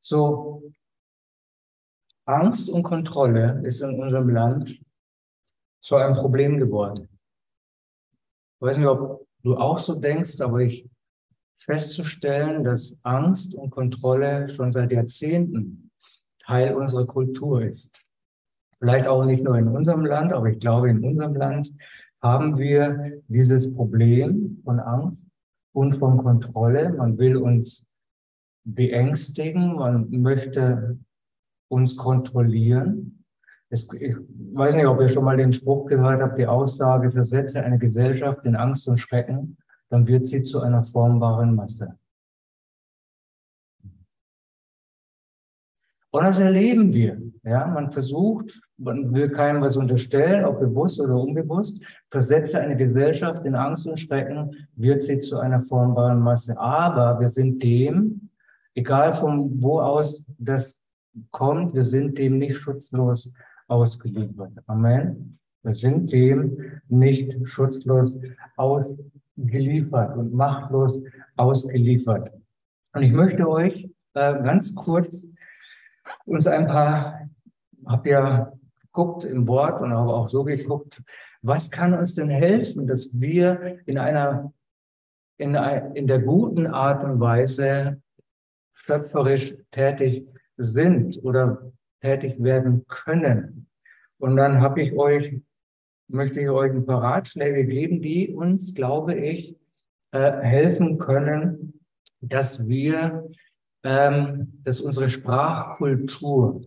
So, 0.00 0.72
Angst 2.24 2.68
und 2.68 2.82
Kontrolle 2.82 3.62
ist 3.64 3.80
in 3.80 4.00
unserem 4.00 4.30
Land 4.30 4.80
zu 5.80 5.94
einem 5.94 6.16
Problem 6.16 6.58
geworden. 6.58 7.08
Ich 8.56 8.66
weiß 8.66 8.76
nicht, 8.76 8.88
ob 8.88 9.24
du 9.44 9.56
auch 9.56 9.78
so 9.78 9.94
denkst, 9.94 10.40
aber 10.40 10.58
ich 10.58 10.90
festzustellen, 11.58 12.64
dass 12.64 12.98
Angst 13.04 13.54
und 13.54 13.70
Kontrolle 13.70 14.48
schon 14.48 14.72
seit 14.72 14.90
Jahrzehnten 14.90 15.91
Teil 16.44 16.74
unserer 16.74 17.06
Kultur 17.06 17.62
ist. 17.62 18.02
Vielleicht 18.78 19.06
auch 19.06 19.24
nicht 19.24 19.44
nur 19.44 19.56
in 19.56 19.68
unserem 19.68 20.04
Land, 20.04 20.32
aber 20.32 20.50
ich 20.50 20.58
glaube, 20.58 20.90
in 20.90 21.04
unserem 21.04 21.34
Land 21.36 21.72
haben 22.20 22.58
wir 22.58 23.20
dieses 23.28 23.72
Problem 23.74 24.60
von 24.64 24.80
Angst 24.80 25.26
und 25.72 25.98
von 25.98 26.18
Kontrolle. 26.18 26.92
Man 26.92 27.18
will 27.18 27.36
uns 27.36 27.86
beängstigen, 28.64 29.76
man 29.76 30.10
möchte 30.10 30.98
uns 31.68 31.96
kontrollieren. 31.96 33.24
Es, 33.70 33.90
ich 33.92 34.16
weiß 34.52 34.76
nicht, 34.76 34.86
ob 34.86 35.00
ihr 35.00 35.08
schon 35.08 35.24
mal 35.24 35.36
den 35.36 35.52
Spruch 35.52 35.86
gehört 35.86 36.20
habt, 36.20 36.38
die 36.38 36.46
Aussage, 36.46 37.10
versetze 37.10 37.62
eine 37.62 37.78
Gesellschaft 37.78 38.44
in 38.44 38.54
Angst 38.54 38.86
und 38.88 38.98
Schrecken, 38.98 39.56
dann 39.88 40.06
wird 40.06 40.26
sie 40.26 40.42
zu 40.42 40.60
einer 40.60 40.84
formbaren 40.86 41.54
Masse. 41.54 41.96
Und 46.12 46.24
das 46.24 46.40
erleben 46.40 46.92
wir. 46.92 47.20
Ja, 47.42 47.66
man 47.68 47.90
versucht, 47.90 48.60
man 48.76 49.14
will 49.14 49.30
keinem 49.30 49.62
was 49.62 49.76
unterstellen, 49.78 50.44
ob 50.44 50.60
bewusst 50.60 51.00
oder 51.00 51.16
unbewusst, 51.16 51.82
versetze 52.10 52.60
eine 52.60 52.76
Gesellschaft 52.76 53.46
in 53.46 53.54
Angst 53.54 53.86
und 53.86 53.98
Schrecken, 53.98 54.54
wird 54.76 55.02
sie 55.02 55.20
zu 55.20 55.38
einer 55.38 55.62
formbaren 55.62 56.20
Masse. 56.20 56.56
Aber 56.58 57.18
wir 57.18 57.30
sind 57.30 57.62
dem, 57.62 58.28
egal 58.74 59.14
von 59.14 59.62
wo 59.62 59.80
aus 59.80 60.22
das 60.38 60.74
kommt, 61.30 61.74
wir 61.74 61.86
sind 61.86 62.18
dem 62.18 62.38
nicht 62.38 62.58
schutzlos 62.58 63.30
ausgeliefert. 63.68 64.52
Amen. 64.66 65.38
Wir 65.62 65.74
sind 65.74 66.12
dem 66.12 66.58
nicht 66.88 67.36
schutzlos 67.48 68.18
ausgeliefert 68.56 70.14
und 70.18 70.34
machtlos 70.34 71.02
ausgeliefert. 71.36 72.30
Und 72.92 73.02
ich 73.02 73.12
möchte 73.12 73.48
euch 73.48 73.88
äh, 74.12 74.42
ganz 74.42 74.74
kurz 74.74 75.26
uns 76.24 76.46
ein 76.46 76.66
paar, 76.66 77.28
habt 77.86 78.06
ihr 78.06 78.52
geguckt 78.82 79.24
im 79.24 79.48
Wort 79.48 79.80
und 79.80 79.92
habe 79.92 80.12
auch 80.12 80.28
so 80.28 80.44
geguckt, 80.44 81.02
was 81.42 81.70
kann 81.70 81.94
uns 81.94 82.14
denn 82.14 82.28
helfen, 82.28 82.86
dass 82.86 83.20
wir 83.20 83.78
in 83.86 83.98
einer, 83.98 84.52
in, 85.38 85.54
in 85.94 86.06
der 86.06 86.20
guten 86.20 86.66
Art 86.66 87.02
und 87.02 87.18
Weise 87.20 88.00
schöpferisch 88.74 89.54
tätig 89.70 90.28
sind 90.56 91.22
oder 91.24 91.72
tätig 92.00 92.42
werden 92.42 92.86
können. 92.86 93.66
Und 94.18 94.36
dann 94.36 94.60
habe 94.60 94.82
ich 94.82 94.92
euch, 94.92 95.40
möchte 96.08 96.40
ich 96.40 96.48
euch 96.48 96.70
ein 96.70 96.86
paar 96.86 97.02
Ratschläge 97.02 97.64
geben, 97.66 98.02
die 98.02 98.32
uns, 98.32 98.74
glaube 98.74 99.14
ich, 99.14 99.56
äh, 100.12 100.32
helfen 100.42 100.98
können, 100.98 101.80
dass 102.20 102.68
wir, 102.68 103.28
ähm, 103.84 104.60
dass 104.64 104.80
unsere 104.80 105.10
Sprachkultur 105.10 106.62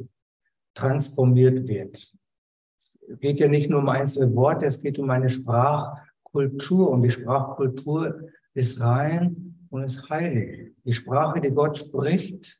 transformiert 0.73 1.67
wird. 1.67 2.13
Es 2.77 3.19
geht 3.19 3.39
ja 3.39 3.47
nicht 3.47 3.69
nur 3.69 3.79
um 3.79 3.89
einzelne 3.89 4.35
Worte, 4.35 4.65
es 4.65 4.81
geht 4.81 4.99
um 4.99 5.09
eine 5.09 5.29
Sprachkultur. 5.29 6.89
Und 6.89 7.03
die 7.03 7.11
Sprachkultur 7.11 8.29
ist 8.53 8.81
rein 8.81 9.55
und 9.69 9.83
ist 9.83 10.09
heilig. 10.09 10.73
Die 10.83 10.93
Sprache, 10.93 11.39
die 11.39 11.51
Gott 11.51 11.77
spricht, 11.77 12.59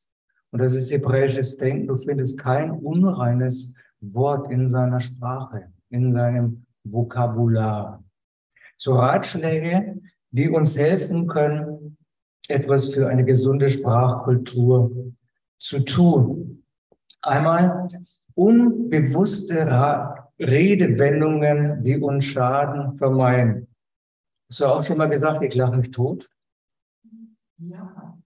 und 0.52 0.62
das 0.62 0.74
ist 0.74 0.90
hebräisches 0.90 1.58
Denken. 1.58 1.88
Du 1.88 1.98
findest 1.98 2.38
kein 2.38 2.72
unreines 2.72 3.74
Wort 4.00 4.50
in 4.50 4.70
seiner 4.70 5.02
Sprache, 5.02 5.70
in 5.90 6.14
seinem 6.14 6.66
Vokabular. 6.86 8.02
So 8.78 8.96
Ratschläge, 8.96 10.00
die 10.32 10.50
uns 10.50 10.78
helfen 10.78 11.28
können, 11.28 11.75
etwas 12.48 12.94
für 12.94 13.08
eine 13.08 13.26
gesunde 13.26 13.70
Sprachkultur 13.70 15.14
zu 15.60 15.80
tun. 15.80 16.64
Einmal 17.22 17.88
unbewusste 18.36 19.56
Redewendungen, 20.40 21.84
die 21.84 21.98
uns 21.98 22.26
Schaden 22.26 22.98
vermeiden. 22.98 23.68
Hast 24.50 24.60
du 24.60 24.66
auch 24.66 24.84
schon 24.84 24.98
mal 24.98 25.10
gesagt, 25.10 25.44
ich 25.44 25.56
lache 25.56 25.78
mich 25.78 25.92
tot? 25.92 26.30
Ja. 27.58 28.20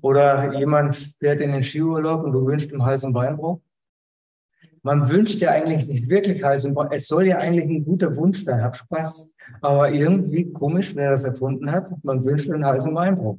Oder 0.00 0.58
jemand 0.58 0.96
fährt 1.18 1.40
in 1.40 1.52
den 1.52 1.62
Skiurlaub 1.62 2.24
und 2.24 2.32
du 2.32 2.46
wünschst 2.46 2.72
ihm 2.72 2.84
Hals- 2.84 3.04
und 3.04 3.12
Beinbruch. 3.12 3.60
Man 4.82 5.08
wünscht 5.08 5.40
ja 5.40 5.50
eigentlich 5.50 5.86
nicht 5.86 6.08
wirklich 6.08 6.42
Hals- 6.42 6.64
und 6.64 6.74
Beinbruch. 6.74 6.96
Es 6.96 7.06
soll 7.06 7.26
ja 7.26 7.38
eigentlich 7.38 7.68
ein 7.68 7.84
guter 7.84 8.16
Wunsch 8.16 8.44
sein, 8.44 8.62
hab 8.62 8.76
Spaß. 8.76 9.31
Aber 9.60 9.90
irgendwie 9.90 10.50
komisch, 10.52 10.94
wer 10.94 11.10
das 11.10 11.24
erfunden 11.24 11.70
hat, 11.70 11.92
man 12.04 12.24
wünscht 12.24 12.50
einen 12.50 12.64
Hals- 12.64 12.86
und 12.86 12.94
Beinbruch. 12.94 13.38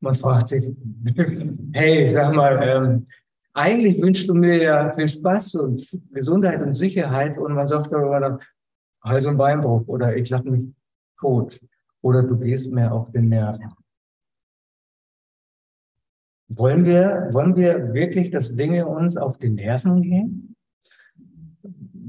Man 0.00 0.14
fragt 0.14 0.48
sich, 0.48 0.68
hey, 1.72 2.08
sag 2.08 2.34
mal, 2.34 2.60
ähm, 2.62 3.06
eigentlich 3.54 4.00
wünschst 4.00 4.28
du 4.28 4.34
mir 4.34 4.62
ja 4.62 4.92
viel 4.92 5.08
Spaß 5.08 5.56
und 5.56 5.84
Gesundheit 6.12 6.62
und 6.62 6.74
Sicherheit 6.74 7.36
und 7.38 7.54
man 7.54 7.66
sagt 7.66 7.92
darüber 7.92 8.20
dann 8.20 8.38
Hals- 9.02 9.26
und 9.26 9.36
Beinbruch 9.36 9.86
oder 9.88 10.16
ich 10.16 10.28
lache 10.28 10.48
mich 10.48 10.72
tot 11.18 11.60
oder 12.02 12.22
du 12.22 12.38
gehst 12.38 12.72
mir 12.72 12.92
auf 12.92 13.10
den 13.10 13.28
Nerven. 13.28 13.72
Wollen 16.48 16.84
wir, 16.84 17.28
wollen 17.32 17.56
wir 17.56 17.92
wirklich, 17.92 18.30
dass 18.30 18.56
Dinge 18.56 18.86
uns 18.86 19.16
auf 19.16 19.38
die 19.38 19.50
Nerven 19.50 20.02
gehen? 20.02 20.56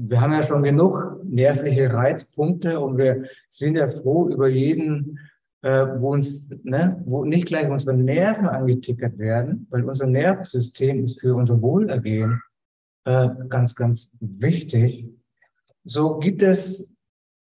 Wir 0.02 0.20
haben 0.20 0.32
ja 0.32 0.44
schon 0.44 0.62
genug 0.62 1.20
nervliche 1.24 1.92
Reizpunkte 1.92 2.80
und 2.80 2.96
wir 2.96 3.24
sind 3.50 3.76
ja 3.76 3.90
froh 3.90 4.28
über 4.28 4.48
jeden, 4.48 5.18
äh, 5.60 5.86
wo 5.98 6.12
uns, 6.12 6.48
ne, 6.62 7.02
wo 7.04 7.26
nicht 7.26 7.46
gleich 7.46 7.68
unsere 7.68 7.94
Nerven 7.94 8.46
angetickert 8.46 9.18
werden, 9.18 9.66
weil 9.68 9.84
unser 9.84 10.06
Nervensystem 10.06 11.04
ist 11.04 11.20
für 11.20 11.34
unser 11.34 11.60
Wohlergehen 11.60 12.40
äh, 13.04 13.28
ganz, 13.48 13.74
ganz 13.74 14.10
wichtig. 14.20 15.06
So 15.84 16.18
gibt 16.18 16.42
es 16.42 16.90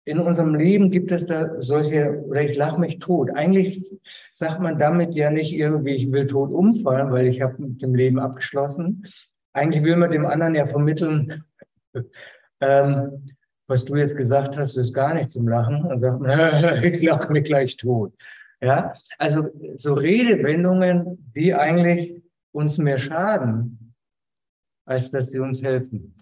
in 0.07 0.19
unserem 0.19 0.55
Leben 0.55 0.91
gibt 0.91 1.13
es 1.13 1.27
da 1.27 1.61
solche, 1.61 2.25
oder 2.27 2.41
ich 2.41 2.57
lache 2.57 2.81
mich 2.81 2.99
tot. 2.99 3.31
Eigentlich 3.35 3.85
sagt 4.35 4.63
man 4.63 4.79
damit 4.79 5.15
ja 5.15 5.31
nicht 5.31 5.53
irgendwie, 5.53 5.97
ich 5.97 6.11
will 6.11 6.27
tot 6.27 6.51
umfallen, 6.51 7.13
weil 7.13 7.27
ich 7.27 7.43
habe 7.43 7.61
mit 7.61 7.83
dem 7.83 7.95
Leben 7.95 8.19
abgeschlossen. 8.19 9.05
Eigentlich 9.53 9.85
will 9.85 9.97
man 9.97 10.11
dem 10.11 10.25
anderen 10.25 10.55
ja 10.55 10.67
vermitteln, 10.67 11.45
ähm, 12.61 13.31
was 13.67 13.85
du 13.85 13.97
jetzt 13.97 14.17
gesagt 14.17 14.57
hast, 14.57 14.77
ist 14.77 14.95
gar 14.95 15.15
nicht 15.15 15.31
zum 15.31 15.47
Lachen. 15.47 15.85
Und 15.85 15.99
sagt 15.99 16.23
ich 16.85 17.03
lache 17.03 17.33
mich 17.33 17.45
gleich 17.45 17.77
tot. 17.77 18.15
Ja, 18.61 18.93
also 19.19 19.49
so 19.77 19.95
Redewendungen, 19.95 21.31
die 21.37 21.55
eigentlich 21.55 22.23
uns 22.53 22.79
mehr 22.79 22.99
schaden, 22.99 23.95
als 24.85 25.11
dass 25.11 25.31
sie 25.31 25.39
uns 25.39 25.63
helfen 25.63 26.15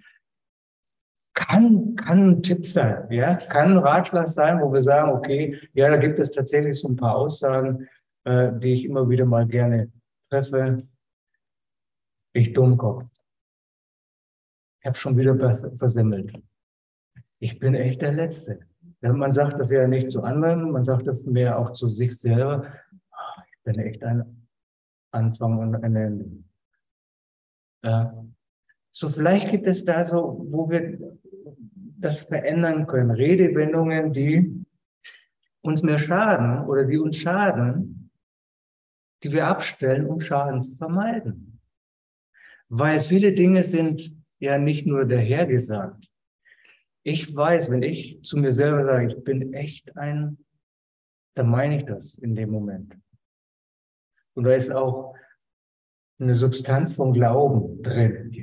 kann, 1.37 1.95
kann 1.97 2.31
ein 2.31 2.43
Tipp 2.43 2.67
sein, 2.67 3.07
ja, 3.11 3.35
kann 3.35 3.73
ein 3.73 3.79
Ratschlag 3.79 4.27
sein, 4.27 4.61
wo 4.61 4.73
wir 4.73 4.83
sagen, 4.83 5.13
okay, 5.13 5.61
ja, 5.75 5.89
da 5.91 5.97
gibt 5.97 6.19
es 6.19 6.33
tatsächlich 6.33 6.81
so 6.81 6.89
ein 6.89 6.97
paar 6.97 7.15
Aussagen, 7.15 7.87
äh, 8.25 8.51
die 8.59 8.73
ich 8.73 8.85
immer 8.85 9.09
wieder 9.09 9.27
mal 9.27 9.47
gerne 9.47 9.93
treffe. 10.31 10.83
Ich 12.33 12.53
Dummkopf. 12.53 13.05
Ich 14.87 14.89
habe 14.89 14.99
schon 14.99 15.17
wieder 15.17 15.37
versimmelt. 15.75 16.33
Ich 17.41 17.59
bin 17.59 17.75
echt 17.75 18.03
der 18.03 18.13
Letzte. 18.13 18.61
Man 19.01 19.33
sagt 19.33 19.59
das 19.59 19.73
ja 19.73 19.89
nicht 19.89 20.13
zu 20.13 20.23
anderen, 20.23 20.71
man 20.71 20.85
sagt 20.85 21.09
das 21.09 21.25
mehr 21.25 21.59
auch 21.59 21.73
zu 21.73 21.89
sich 21.89 22.17
selber. 22.17 22.73
Ah, 23.11 23.43
ich 23.51 23.63
bin 23.65 23.81
echt 23.81 24.05
ein 24.05 24.47
Anfang 25.11 25.59
und 25.59 25.75
ein 25.75 25.97
Ende. 25.97 26.31
Ja. 27.83 28.25
So 28.93 29.09
vielleicht 29.09 29.51
gibt 29.51 29.67
es 29.67 29.85
da 29.85 30.07
so, 30.07 30.47
wo 30.53 30.71
wir 30.71 31.19
das 31.99 32.21
verändern 32.21 32.87
können. 32.87 33.11
Redewendungen, 33.11 34.13
die 34.13 34.65
uns 35.63 35.83
mehr 35.83 35.99
schaden 35.99 36.65
oder 36.69 36.85
die 36.85 36.99
uns 36.99 37.17
schaden, 37.17 38.13
die 39.25 39.33
wir 39.33 39.49
abstellen, 39.49 40.07
um 40.07 40.21
Schaden 40.21 40.63
zu 40.63 40.75
vermeiden. 40.75 41.61
Weil 42.69 43.03
viele 43.03 43.33
Dinge 43.33 43.65
sind 43.65 44.16
ja 44.39 44.59
nicht 44.59 44.87
nur 44.87 45.05
dahergesagt. 45.05 46.09
Ich 47.03 47.35
weiß, 47.35 47.71
wenn 47.71 47.83
ich 47.83 48.23
zu 48.23 48.37
mir 48.39 48.53
selber 48.53 48.85
sage, 48.85 49.09
ich 49.09 49.25
bin 49.25 49.53
echt 49.53 49.97
ein 49.97 50.39
dann 51.37 51.51
meine 51.51 51.77
ich 51.77 51.85
das 51.85 52.17
in 52.17 52.35
dem 52.35 52.51
Moment. 52.51 52.97
Und 54.35 54.45
da 54.45 54.55
ist 54.55 54.73
auch 54.73 55.15
eine 56.19 56.35
Substanz 56.35 56.95
von 56.95 57.13
Glauben 57.13 57.83
drin. 57.83 58.35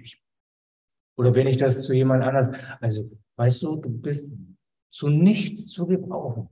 Oder 1.17 1.34
wenn 1.34 1.47
ich 1.47 1.58
das 1.58 1.84
zu 1.84 1.93
jemand 1.93 2.23
anders, 2.23 2.49
also 2.79 3.12
weißt 3.36 3.63
du, 3.63 3.77
du 3.77 3.89
bist 3.89 4.29
zu 4.91 5.10
nichts 5.10 5.67
zu 5.67 5.88
gebrauchen. 5.88 6.49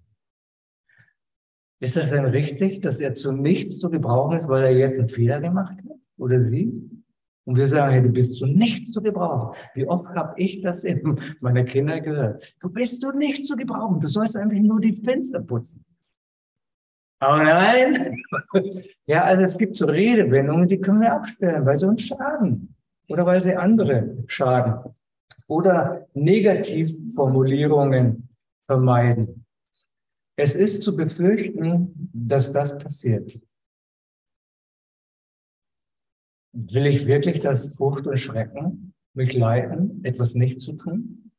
Ist 1.80 1.96
das 1.96 2.10
denn 2.10 2.26
richtig, 2.26 2.82
dass 2.82 3.00
er 3.00 3.14
zu 3.14 3.32
nichts 3.32 3.80
zu 3.80 3.90
gebrauchen 3.90 4.38
ist, 4.38 4.48
weil 4.48 4.64
er 4.64 4.78
jetzt 4.78 5.00
einen 5.00 5.10
Fehler 5.10 5.40
gemacht 5.42 5.78
hat? 5.78 6.00
Oder 6.18 6.44
sie? 6.44 7.01
Und 7.46 7.58
wir 7.58 7.68
sagen, 7.68 7.94
hey, 7.94 8.04
du 8.04 8.10
bist 8.10 8.36
zu 8.36 8.46
nichts 8.46 8.92
zu 8.92 9.02
gebrauchen. 9.02 9.56
Wie 9.74 9.88
oft 9.88 10.08
habe 10.10 10.40
ich 10.40 10.62
das 10.62 10.84
in 10.84 11.20
meiner 11.40 11.64
Kinder 11.64 12.00
gehört? 12.00 12.54
Du 12.60 12.70
bist 12.70 13.02
zu 13.02 13.12
nichts 13.12 13.48
zu 13.48 13.56
gebrauchen. 13.56 14.00
Du 14.00 14.08
sollst 14.08 14.36
einfach 14.36 14.58
nur 14.58 14.80
die 14.80 15.02
Fenster 15.04 15.42
putzen. 15.42 15.84
Aber 17.20 17.44
nein. 17.44 18.24
Ja, 19.06 19.24
also 19.24 19.44
es 19.44 19.58
gibt 19.58 19.76
so 19.76 19.88
Redewendungen, 19.88 20.68
die 20.70 20.80
können 20.80 21.02
wir 21.02 21.14
abstellen, 21.14 21.66
weil 21.66 21.76
sie 21.78 21.88
uns 21.88 22.04
schaden. 22.04 22.76
Oder 23.10 23.26
weil 23.26 23.42
sie 23.42 23.56
andere 23.56 24.24
schaden. 24.28 24.94
Oder 25.48 26.08
Negativformulierungen 26.14 28.30
vermeiden. 28.68 29.44
Es 30.38 30.56
ist 30.56 30.84
zu 30.84 30.96
befürchten, 30.96 32.10
dass 32.14 32.54
das 32.54 32.78
passiert. 32.78 33.38
Will 36.54 36.86
ich 36.86 37.06
wirklich, 37.06 37.40
dass 37.40 37.76
Furcht 37.76 38.08
und 38.08 38.18
Schrecken 38.18 38.94
mich 39.14 39.34
leiten, 39.34 40.04
etwas 40.04 40.36
nicht 40.36 40.62
zu 40.62 40.74
tun? 40.74 41.32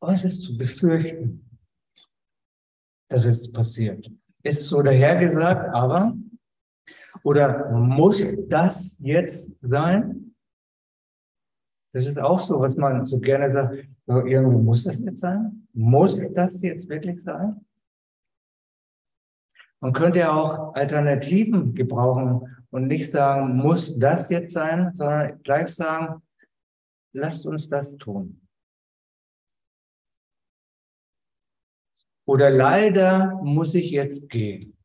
Es 0.00 0.24
ist 0.24 0.42
zu 0.42 0.56
befürchten, 0.56 1.58
dass 3.08 3.24
es 3.24 3.50
passiert. 3.50 4.10
Ist 4.44 4.68
so 4.68 4.80
dahergesagt, 4.82 5.74
aber 5.74 6.16
oder 7.24 7.70
muss 7.72 8.24
das 8.48 8.96
jetzt 9.00 9.50
sein? 9.60 10.34
Das 11.92 12.06
ist 12.06 12.20
auch 12.20 12.40
so, 12.40 12.60
was 12.60 12.76
man 12.76 13.06
so 13.06 13.18
gerne 13.18 13.52
sagt, 13.52 13.88
so 14.06 14.24
irgendwie 14.24 14.62
muss 14.62 14.84
das 14.84 15.00
jetzt 15.00 15.20
sein? 15.20 15.66
Muss 15.72 16.20
das 16.34 16.62
jetzt 16.62 16.88
wirklich 16.88 17.22
sein? 17.22 17.64
Man 19.80 19.92
könnte 19.92 20.20
ja 20.20 20.32
auch 20.32 20.74
Alternativen 20.74 21.74
gebrauchen 21.74 22.57
und 22.70 22.86
nicht 22.86 23.10
sagen, 23.10 23.56
muss 23.56 23.98
das 23.98 24.30
jetzt 24.30 24.52
sein, 24.52 24.92
sondern 24.94 25.42
gleich 25.42 25.68
sagen, 25.68 26.22
lasst 27.12 27.46
uns 27.46 27.68
das 27.68 27.96
tun. 27.96 28.40
Oder 32.26 32.50
leider 32.50 33.40
muss 33.42 33.74
ich 33.74 33.90
jetzt 33.90 34.28
gehen. 34.28 34.76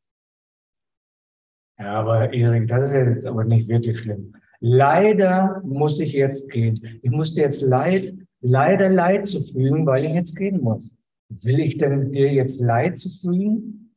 Ja, 1.78 2.00
aber 2.00 2.32
Erik, 2.32 2.68
das 2.68 2.90
ist 2.90 2.92
jetzt 2.92 3.26
aber 3.26 3.44
nicht 3.44 3.68
wirklich 3.68 4.00
schlimm. 4.00 4.34
Leider 4.60 5.60
muss 5.62 6.00
ich 6.00 6.12
jetzt 6.12 6.48
gehen. 6.48 7.00
Ich 7.02 7.10
musste 7.10 7.42
jetzt 7.42 7.60
leid, 7.60 8.14
leider 8.40 8.88
Leid 8.88 9.26
zu 9.26 9.42
fühlen, 9.42 9.84
weil 9.84 10.06
ich 10.06 10.12
jetzt 10.12 10.36
gehen 10.36 10.62
muss. 10.62 10.90
Will 11.28 11.60
ich 11.60 11.76
denn 11.76 12.12
dir 12.12 12.32
jetzt 12.32 12.60
Leid 12.60 12.96
zu 12.96 13.10
fühlen, 13.10 13.94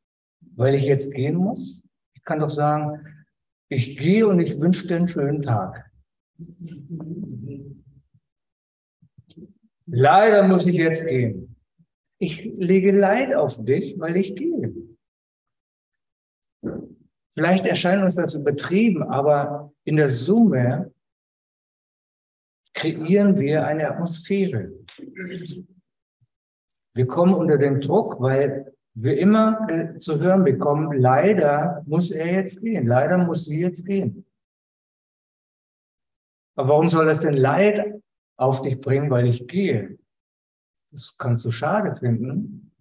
weil 0.56 0.76
ich 0.76 0.84
jetzt 0.84 1.14
gehen 1.14 1.36
muss? 1.36 1.82
Ich 2.16 2.24
kann 2.24 2.40
doch 2.40 2.50
sagen, 2.50 3.00
ich 3.70 3.98
gehe 3.98 4.28
und 4.28 4.40
ich 4.40 4.60
wünsche 4.60 4.88
dir 4.88 4.98
einen 4.98 5.08
schönen 5.08 5.42
Tag. 5.42 5.90
Leider 9.86 10.48
muss 10.48 10.68
ich 10.68 10.76
jetzt 10.76 11.06
gehen. 11.06 11.56
Ich 12.20 12.44
lege 12.44 12.92
Leid 12.92 13.34
auf 13.36 13.64
dich, 13.64 14.00
weil 14.00 14.18
ich 14.18 14.36
gehe. 14.36 14.74
Vielleicht 17.36 17.66
erscheint 17.66 18.04
uns 18.04 18.16
das 18.16 18.34
übertrieben, 18.34 19.04
aber 19.04 19.72
in 19.84 19.96
der 19.96 20.10
Summe 20.10 20.92
kreieren 22.74 23.40
wir 23.40 23.66
eine 23.66 23.88
Atmosphäre. 23.88 24.72
Wir 26.96 27.06
kommen 27.06 27.36
unter 27.36 27.58
den 27.58 27.80
Druck, 27.80 28.20
weil 28.20 28.74
wir 29.00 29.18
immer 29.20 29.68
äh, 29.70 29.98
zu 29.98 30.20
hören 30.20 30.44
bekommen, 30.44 31.00
leider 31.00 31.84
muss 31.86 32.10
er 32.10 32.34
jetzt 32.34 32.62
gehen, 32.62 32.88
leider 32.88 33.20
muss 33.20 33.46
sie 33.46 33.60
jetzt 33.60 33.86
gehen. 33.86 34.26
Aber 36.56 36.70
warum 36.70 36.90
soll 36.90 37.06
das 37.06 37.20
denn 37.20 37.36
Leid 37.36 38.02
auf 38.38 38.64
dich 38.64 38.82
bringen, 38.82 39.12
weil 39.12 39.28
ich 39.28 39.48
gehe? 39.48 40.00
Das 40.92 41.16
kannst 41.18 41.46
du 41.46 41.52
schade 41.52 41.96
finden. 41.96 42.72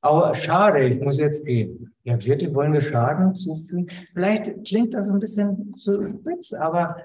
Aber 0.00 0.34
schade, 0.34 0.86
ich 0.86 1.00
muss 1.02 1.18
jetzt 1.18 1.44
gehen. 1.44 1.92
Ja, 2.04 2.14
wirklich 2.24 2.54
wollen 2.54 2.72
wir 2.72 2.80
Schaden 2.80 3.34
zufügen? 3.34 3.90
Vielleicht 4.14 4.64
klingt 4.64 4.94
das 4.94 5.10
ein 5.10 5.18
bisschen 5.18 5.74
zu 5.74 6.06
spitz, 6.06 6.54
aber 6.54 6.96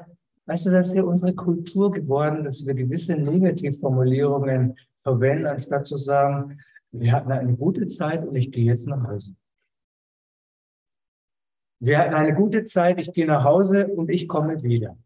weißt 0.45 0.67
du, 0.67 0.69
das 0.69 0.89
ist 0.89 0.95
ja 0.95 1.03
unsere 1.03 1.33
Kultur 1.33 1.91
geworden, 1.91 2.45
dass 2.45 2.65
wir 2.65 2.75
gewisse 2.75 3.15
Negativformulierungen 3.15 4.77
verwenden, 5.03 5.47
anstatt 5.47 5.87
zu 5.87 5.97
sagen, 5.97 6.59
wir 6.91 7.11
hatten 7.13 7.31
eine 7.31 7.55
gute 7.55 7.87
Zeit 7.87 8.25
und 8.25 8.35
ich 8.35 8.51
gehe 8.51 8.65
jetzt 8.65 8.87
nach 8.87 9.03
Hause. 9.07 9.35
Wir 11.79 11.97
hatten 11.99 12.13
eine 12.13 12.35
gute 12.35 12.65
Zeit, 12.65 12.99
ich 12.99 13.11
gehe 13.13 13.25
nach 13.25 13.43
Hause 13.43 13.87
und 13.87 14.09
ich 14.09 14.27
komme 14.27 14.61
wieder. 14.61 14.97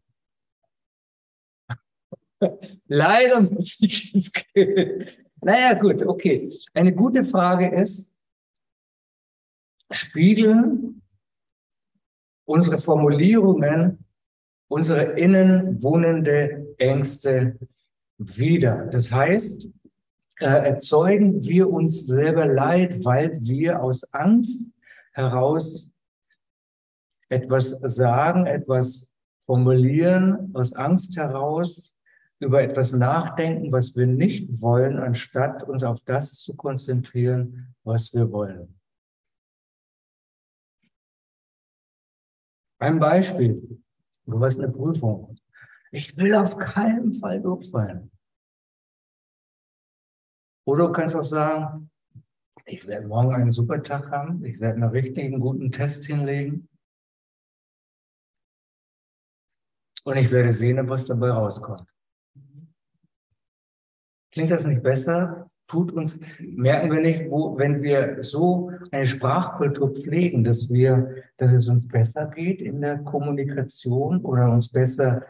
Leider 2.88 3.42
muss 3.42 3.80
ich 3.82 4.14
ins 4.14 4.32
gehen. 4.34 5.08
Naja, 5.42 5.74
gut, 5.74 6.02
okay. 6.06 6.52
Eine 6.74 6.94
gute 6.94 7.24
Frage 7.24 7.70
ist, 7.70 8.14
spiegeln 9.92 11.02
unsere 12.46 12.78
Formulierungen 12.78 14.06
unsere 14.68 15.18
innen 15.20 15.82
wohnende 15.84 16.76
Ängste 16.78 17.58
wieder. 18.18 18.88
Das 18.88 19.12
heißt, 19.12 19.70
äh, 20.40 20.46
erzeugen 20.46 21.44
wir 21.44 21.70
uns 21.70 22.06
selber 22.06 22.46
Leid, 22.46 23.04
weil 23.06 23.40
wir 23.42 23.82
aus 23.82 24.04
Angst 24.14 24.70
heraus 25.14 25.94
etwas 27.30 27.72
sagen, 27.82 28.46
etwas 28.46 29.16
formulieren, 29.46 30.52
aus 30.54 30.74
Angst 30.74 31.16
heraus 31.18 31.96
über 32.40 32.62
etwas 32.62 32.92
nachdenken, 32.92 33.72
was 33.72 33.96
wir 33.96 34.08
nicht 34.08 34.62
wollen, 34.62 35.00
anstatt 35.00 35.64
uns 35.64 35.84
auf 35.84 36.04
das 36.04 36.40
zu 36.40 36.56
konzentrieren, 36.56 37.74
was 37.84 38.14
wir 38.14 38.32
wollen. 38.32 38.78
Ein 42.80 43.00
Beispiel. 43.00 43.82
Du 44.26 44.44
hast 44.44 44.60
eine 44.60 44.72
Prüfung. 44.72 45.38
Ich 45.92 46.16
will 46.18 46.36
auf 46.36 46.58
keinen 46.58 47.14
Fall 47.14 47.42
durchfallen. 47.42 48.12
Oder 50.66 50.88
du 50.88 50.94
kannst 50.94 51.16
auch 51.16 51.24
sagen, 51.24 51.90
ich 52.66 52.88
werde 52.88 53.08
morgen 53.08 53.34
einen 53.34 53.52
super 53.52 53.82
Tag 53.84 54.10
haben, 54.10 54.44
ich 54.44 54.60
werde 54.60 54.76
einen 54.76 54.90
richtigen 54.90 55.40
guten 55.40 55.72
Test 55.72 56.06
hinlegen 56.06 56.68
und 60.04 60.18
ich 60.18 60.32
werde 60.32 60.54
sehen, 60.54 60.90
was 60.90 61.06
dabei 61.06 61.30
rauskommt. 61.30 61.88
Klingt 64.32 64.52
das 64.52 64.66
nicht 64.66 64.82
besser? 64.82 65.50
Tut 65.68 65.92
uns, 65.92 66.20
merken 66.40 66.92
wir 66.92 67.02
nicht, 67.02 67.30
wo, 67.32 67.58
wenn 67.58 67.82
wir 67.82 68.22
so 68.22 68.72
eine 68.92 69.08
Sprachkultur 69.08 69.94
pflegen, 69.94 70.44
dass 70.44 70.70
wir, 70.70 71.24
dass 71.38 71.54
es 71.54 71.70
uns 71.70 71.88
besser 71.88 72.28
geht 72.28 72.62
in 72.62 72.82
der 72.82 73.00
Kommunikation 73.00 74.22
oder 74.22 74.52
uns 74.52 74.72
besser 74.72 75.26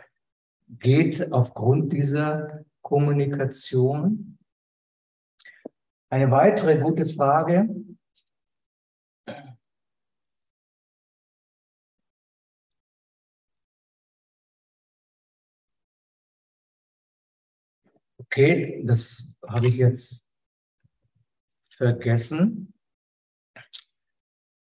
geht 0.67 1.31
aufgrund 1.31 1.93
dieser 1.93 2.65
Kommunikation? 2.81 4.37
Eine 6.15 6.31
weitere 6.31 6.77
gute 6.79 7.07
Frage. 7.07 7.67
Okay, 18.17 18.81
das 18.85 19.35
habe 19.45 19.67
ich 19.67 19.75
jetzt 19.75 20.25
vergessen. 21.69 22.73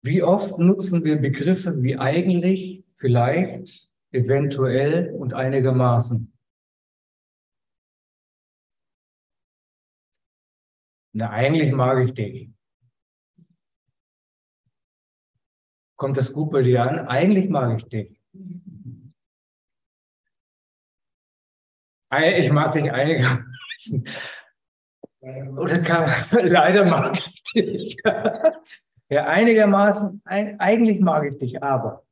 Wie 0.01 0.23
oft 0.23 0.57
nutzen 0.57 1.05
wir 1.05 1.17
Begriffe 1.17 1.83
wie 1.83 1.95
eigentlich, 1.95 2.83
vielleicht, 2.97 3.87
eventuell 4.11 5.13
und 5.13 5.35
einigermaßen? 5.35 6.34
Na, 11.17 11.29
eigentlich 11.29 11.71
mag 11.71 12.03
ich 12.03 12.13
dich. 12.13 12.49
Kommt 15.95 16.17
das 16.17 16.33
gut 16.33 16.51
bei 16.51 16.61
dir 16.61 16.83
an? 16.83 17.07
Eigentlich 17.07 17.47
mag 17.47 17.77
ich 17.77 17.87
dich. 17.87 18.21
Ich 22.11 22.51
mag 22.51 22.73
dich 22.73 22.91
einigermaßen. 22.91 24.09
Oder 25.57 25.79
kann, 25.79 26.13
leider 26.31 26.83
mag 26.83 27.17
ich 27.17 27.43
dich. 27.43 27.97
ja, 29.09 29.25
einigermaßen, 29.25 30.21
eigentlich 30.25 30.99
mag 30.99 31.31
ich 31.31 31.37
dich, 31.37 31.63
aber 31.63 32.05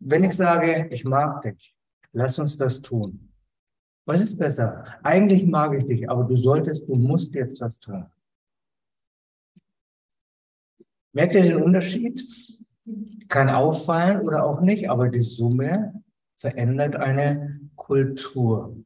wenn 0.00 0.24
ich 0.24 0.34
sage, 0.34 0.88
ich 0.90 1.04
mag 1.04 1.42
dich, 1.42 1.76
lass 2.10 2.40
uns 2.40 2.56
das 2.56 2.82
tun. 2.82 3.25
Was 4.06 4.20
ist 4.20 4.38
besser? 4.38 4.84
Eigentlich 5.02 5.44
mag 5.46 5.76
ich 5.76 5.84
dich, 5.84 6.08
aber 6.08 6.24
du 6.24 6.36
solltest, 6.36 6.88
du 6.88 6.94
musst 6.94 7.34
jetzt 7.34 7.60
das 7.60 7.80
tun. 7.80 8.06
Merkt 11.12 11.34
ihr 11.34 11.42
den 11.42 11.62
Unterschied? 11.62 12.24
Kann 13.28 13.48
auffallen 13.48 14.20
oder 14.20 14.44
auch 14.44 14.60
nicht, 14.60 14.88
aber 14.88 15.08
die 15.08 15.20
Summe 15.20 16.04
verändert 16.38 16.94
eine 16.94 17.60
Kultur. 17.74 18.76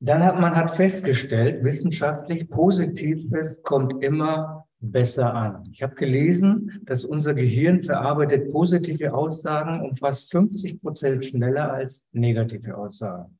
Dann 0.00 0.24
hat 0.24 0.40
man 0.40 0.56
hat 0.56 0.74
festgestellt, 0.74 1.62
wissenschaftlich, 1.62 2.48
Positives 2.48 3.62
kommt 3.62 4.02
immer 4.02 4.66
besser 4.80 5.34
an. 5.34 5.68
Ich 5.72 5.82
habe 5.82 5.94
gelesen, 5.94 6.80
dass 6.84 7.04
unser 7.04 7.34
Gehirn 7.34 7.82
verarbeitet 7.82 8.50
positive 8.50 9.12
Aussagen 9.12 9.82
um 9.82 9.94
fast 9.94 10.30
50 10.30 10.80
Prozent 10.80 11.24
schneller 11.26 11.72
als 11.72 12.06
negative 12.12 12.76
Aussagen. 12.76 13.38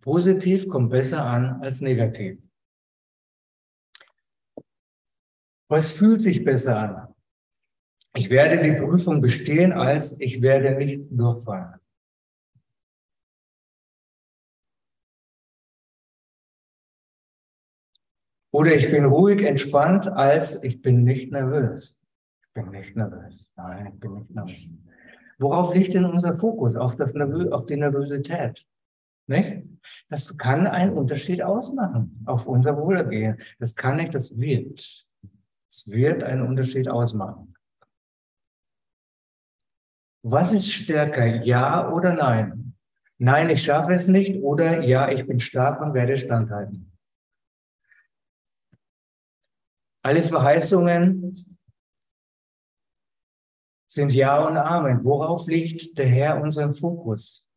Positiv 0.00 0.68
kommt 0.68 0.90
besser 0.90 1.24
an 1.24 1.62
als 1.62 1.80
negativ. 1.80 2.38
Was 5.68 5.92
fühlt 5.92 6.20
sich 6.20 6.44
besser 6.44 6.78
an? 6.78 7.14
Ich 8.14 8.30
werde 8.30 8.62
die 8.62 8.80
Prüfung 8.80 9.20
bestehen, 9.20 9.72
als 9.72 10.18
ich 10.20 10.40
werde 10.40 10.76
nicht 10.76 11.02
durchfallen. 11.10 11.80
Oder 18.54 18.76
ich 18.76 18.88
bin 18.88 19.04
ruhig, 19.04 19.44
entspannt, 19.44 20.06
als 20.06 20.62
ich 20.62 20.80
bin 20.80 21.02
nicht 21.02 21.32
nervös. 21.32 21.98
Ich 22.40 22.52
bin 22.52 22.70
nicht 22.70 22.94
nervös. 22.94 23.50
Nein, 23.56 23.90
ich 23.92 23.98
bin 23.98 24.14
nicht 24.14 24.30
nervös. 24.30 24.68
Worauf 25.40 25.74
liegt 25.74 25.92
denn 25.92 26.04
unser 26.04 26.36
Fokus? 26.36 26.76
Auf, 26.76 26.94
das 26.94 27.14
Nervö 27.14 27.50
auf 27.50 27.66
die 27.66 27.76
Nervosität. 27.76 28.64
Nicht? 29.26 29.64
Das 30.08 30.38
kann 30.38 30.68
einen 30.68 30.92
Unterschied 30.92 31.42
ausmachen 31.42 32.22
auf 32.26 32.46
unser 32.46 32.76
Wohlergehen. 32.76 33.40
Das 33.58 33.74
kann 33.74 33.96
nicht, 33.96 34.14
das 34.14 34.38
wird. 34.38 35.04
Es 35.68 35.88
wird 35.88 36.22
einen 36.22 36.46
Unterschied 36.46 36.88
ausmachen. 36.88 37.56
Was 40.22 40.52
ist 40.52 40.72
stärker, 40.72 41.42
ja 41.42 41.90
oder 41.90 42.14
nein? 42.14 42.76
Nein, 43.18 43.50
ich 43.50 43.64
schaffe 43.64 43.94
es 43.94 44.06
nicht 44.06 44.40
oder 44.44 44.80
ja, 44.80 45.08
ich 45.10 45.26
bin 45.26 45.40
stark 45.40 45.80
und 45.82 45.92
werde 45.92 46.16
standhalten. 46.16 46.93
Alle 50.04 50.22
Verheißungen 50.22 51.58
sind 53.86 54.12
Ja 54.12 54.46
und 54.46 54.58
Amen. 54.58 55.02
Worauf 55.02 55.46
liegt 55.46 55.96
der 55.96 56.06
Herr 56.06 56.42
unseren 56.42 56.74
Fokus? 56.74 57.48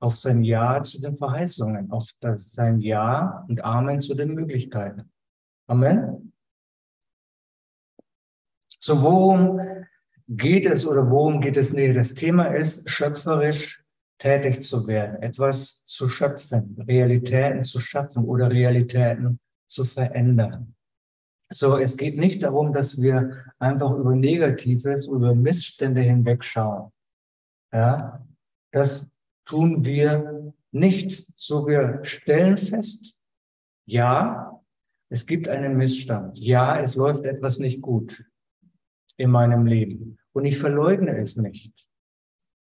Auf 0.00 0.16
sein 0.16 0.44
Ja 0.44 0.80
zu 0.84 1.00
den 1.00 1.16
Verheißungen, 1.16 1.90
auf 1.90 2.08
das, 2.20 2.52
sein 2.52 2.80
Ja 2.80 3.44
und 3.48 3.64
Amen 3.64 4.00
zu 4.00 4.14
den 4.14 4.34
Möglichkeiten. 4.34 5.10
Amen. 5.66 6.32
So, 8.78 9.02
worum 9.02 9.60
geht 10.28 10.66
es 10.66 10.86
oder 10.86 11.10
worum 11.10 11.40
geht 11.40 11.56
es 11.56 11.72
nicht? 11.72 11.96
Das 11.96 12.14
Thema 12.14 12.54
ist, 12.54 12.88
schöpferisch 12.88 13.84
tätig 14.18 14.62
zu 14.62 14.86
werden, 14.86 15.20
etwas 15.22 15.84
zu 15.86 16.08
schöpfen, 16.08 16.76
Realitäten 16.86 17.64
zu 17.64 17.80
schaffen 17.80 18.24
oder 18.26 18.48
Realitäten 18.48 19.40
zu 19.66 19.84
verändern. 19.84 20.76
So, 21.50 21.78
es 21.78 21.96
geht 21.96 22.18
nicht 22.18 22.42
darum, 22.42 22.74
dass 22.74 23.00
wir 23.00 23.44
einfach 23.58 23.92
über 23.92 24.14
Negatives, 24.14 25.06
über 25.06 25.34
Missstände 25.34 26.02
hinwegschauen. 26.02 26.92
Ja, 27.72 28.26
das 28.70 29.10
tun 29.46 29.84
wir 29.84 30.52
nicht. 30.72 31.32
So, 31.36 31.66
wir 31.66 32.00
stellen 32.02 32.58
fest, 32.58 33.16
ja, 33.86 34.60
es 35.10 35.24
gibt 35.24 35.48
einen 35.48 35.78
Missstand. 35.78 36.38
Ja, 36.38 36.80
es 36.80 36.94
läuft 36.96 37.24
etwas 37.24 37.58
nicht 37.58 37.80
gut 37.80 38.22
in 39.16 39.30
meinem 39.30 39.64
Leben. 39.64 40.18
Und 40.32 40.44
ich 40.44 40.58
verleugne 40.58 41.16
es 41.16 41.36
nicht. 41.36 41.88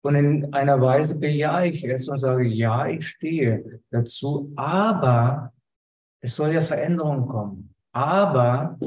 Und 0.02 0.16
in 0.16 0.54
einer 0.54 0.80
Weise 0.80 1.20
bejahe 1.20 1.68
ich 1.68 1.84
es 1.84 2.08
und 2.08 2.18
sage, 2.18 2.48
ja, 2.48 2.88
ich 2.88 3.06
stehe 3.06 3.82
dazu, 3.92 4.54
aber 4.56 5.52
es 6.22 6.38
soll 6.38 6.54
ja 6.54 6.62
Veränderung 6.62 7.28
kommen 7.28 7.76
aber 7.92 8.78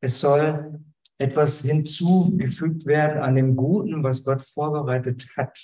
es 0.00 0.20
soll 0.20 0.80
etwas 1.18 1.60
hinzugefügt 1.60 2.86
werden 2.86 3.18
an 3.18 3.34
dem 3.34 3.56
Guten, 3.56 4.02
was 4.04 4.24
Gott 4.24 4.46
vorbereitet 4.46 5.28
hat. 5.36 5.58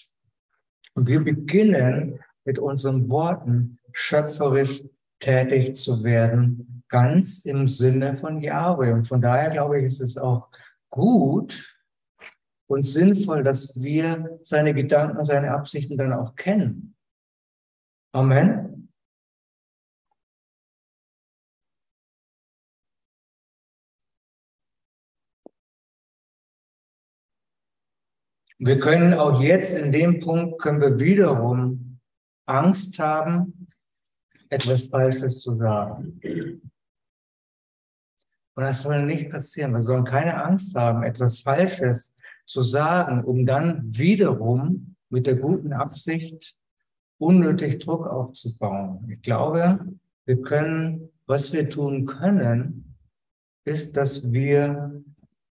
Und 0.95 1.09
wir 1.09 1.23
beginnen 1.23 2.21
mit 2.45 2.59
unseren 2.59 3.09
Worten 3.09 3.79
schöpferisch 3.93 4.83
tätig 5.21 5.77
zu 5.77 6.03
werden, 6.05 6.83
ganz 6.89 7.45
im 7.45 7.67
Sinne 7.67 8.17
von 8.17 8.41
Jahwe. 8.41 8.93
Und 8.93 9.07
von 9.07 9.21
daher 9.21 9.51
glaube 9.51 9.79
ich, 9.79 9.87
ist 9.87 10.01
es 10.01 10.19
auch 10.19 10.49
gut 10.91 11.77
und 12.67 12.83
sinnvoll, 12.83 13.43
dass 13.43 13.81
wir 13.81 14.39
seine 14.43 14.75
Gedanken, 14.75 15.25
seine 15.25 15.53
Absichten 15.53 15.97
dann 15.97 16.13
auch 16.13 16.35
kennen. 16.37 16.95
Amen. 18.13 18.64
Wir 28.67 28.81
können 28.81 29.13
auch 29.13 29.43
jetzt 29.43 29.79
in 29.79 29.93
dem 29.93 30.21
Punkt, 30.21 30.59
können 30.59 30.81
wir 30.81 30.99
wiederum 30.99 31.99
Angst 32.47 32.99
haben, 32.99 33.69
etwas 34.49 34.87
Falsches 34.87 35.41
zu 35.41 35.55
sagen. 35.57 36.19
Und 38.55 38.63
das 38.63 38.81
soll 38.81 39.05
nicht 39.05 39.29
passieren. 39.29 39.75
Wir 39.75 39.83
sollen 39.83 40.07
keine 40.07 40.43
Angst 40.43 40.75
haben, 40.75 41.03
etwas 41.03 41.41
Falsches 41.41 42.15
zu 42.47 42.63
sagen, 42.63 43.23
um 43.23 43.45
dann 43.45 43.83
wiederum 43.95 44.97
mit 45.11 45.27
der 45.27 45.37
guten 45.37 45.75
Absicht 45.75 46.57
unnötig 47.19 47.81
Druck 47.81 48.07
aufzubauen. 48.07 49.07
Ich 49.11 49.21
glaube, 49.21 49.79
wir 50.25 50.41
können, 50.41 51.11
was 51.27 51.53
wir 51.53 51.69
tun 51.69 52.07
können, 52.07 52.95
ist, 53.67 53.95
dass 53.95 54.33
wir 54.33 55.03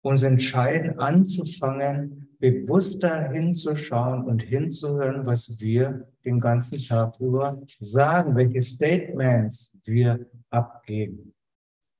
uns 0.02 0.24
entscheiden, 0.24 0.98
anzufangen, 0.98 2.25
bewusster 2.38 3.30
hinzuschauen 3.30 4.24
und 4.24 4.42
hinzuhören, 4.42 5.26
was 5.26 5.58
wir 5.60 6.08
den 6.24 6.40
ganzen 6.40 6.78
Tag 6.78 7.18
über 7.18 7.60
sagen, 7.80 8.36
welche 8.36 8.60
Statements 8.60 9.76
wir 9.84 10.26
abgeben. 10.50 11.34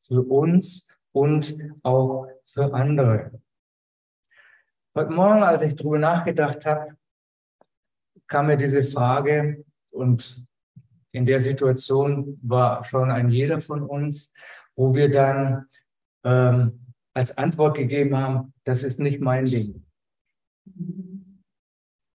Für 0.07 0.23
uns 0.23 0.87
und 1.13 1.57
auch 1.83 2.29
für 2.45 2.73
andere. 2.75 3.41
Heute 4.95 5.13
Morgen, 5.13 5.43
als 5.43 5.63
ich 5.63 5.77
darüber 5.77 5.99
nachgedacht 5.99 6.65
habe, 6.65 6.97
kam 8.27 8.47
mir 8.47 8.57
diese 8.57 8.85
Frage 8.85 9.65
und 9.91 10.45
in 11.13 11.25
der 11.25 11.41
Situation 11.41 12.39
war 12.43 12.85
schon 12.85 13.11
ein 13.11 13.31
jeder 13.31 13.61
von 13.61 13.83
uns, 13.83 14.33
wo 14.75 14.95
wir 14.95 15.11
dann 15.11 15.67
ähm, 16.25 16.93
als 17.15 17.37
Antwort 17.39 17.77
gegeben 17.77 18.17
haben, 18.17 18.53
das 18.65 18.85
ist 18.85 19.01
nicht 19.01 19.21
mein 19.21 19.47
Ding. 19.47 19.86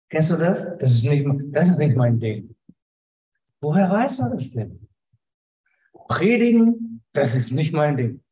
Kennst 0.10 0.32
du 0.32 0.38
das? 0.38 0.66
Das 0.80 0.92
ist 0.92 1.06
nicht, 1.06 1.26
das 1.54 1.70
ist 1.70 1.78
nicht 1.78 1.96
mein 1.96 2.20
Ding. 2.20 2.56
Woher 3.62 3.90
weißt 3.90 4.20
du 4.20 4.36
das 4.36 4.52
denn? 4.52 4.88
Predigen, 6.08 7.02
das 7.14 7.36
ist 7.36 7.52
nicht 7.52 7.74
mein 7.74 7.96
Ding. 7.96 8.24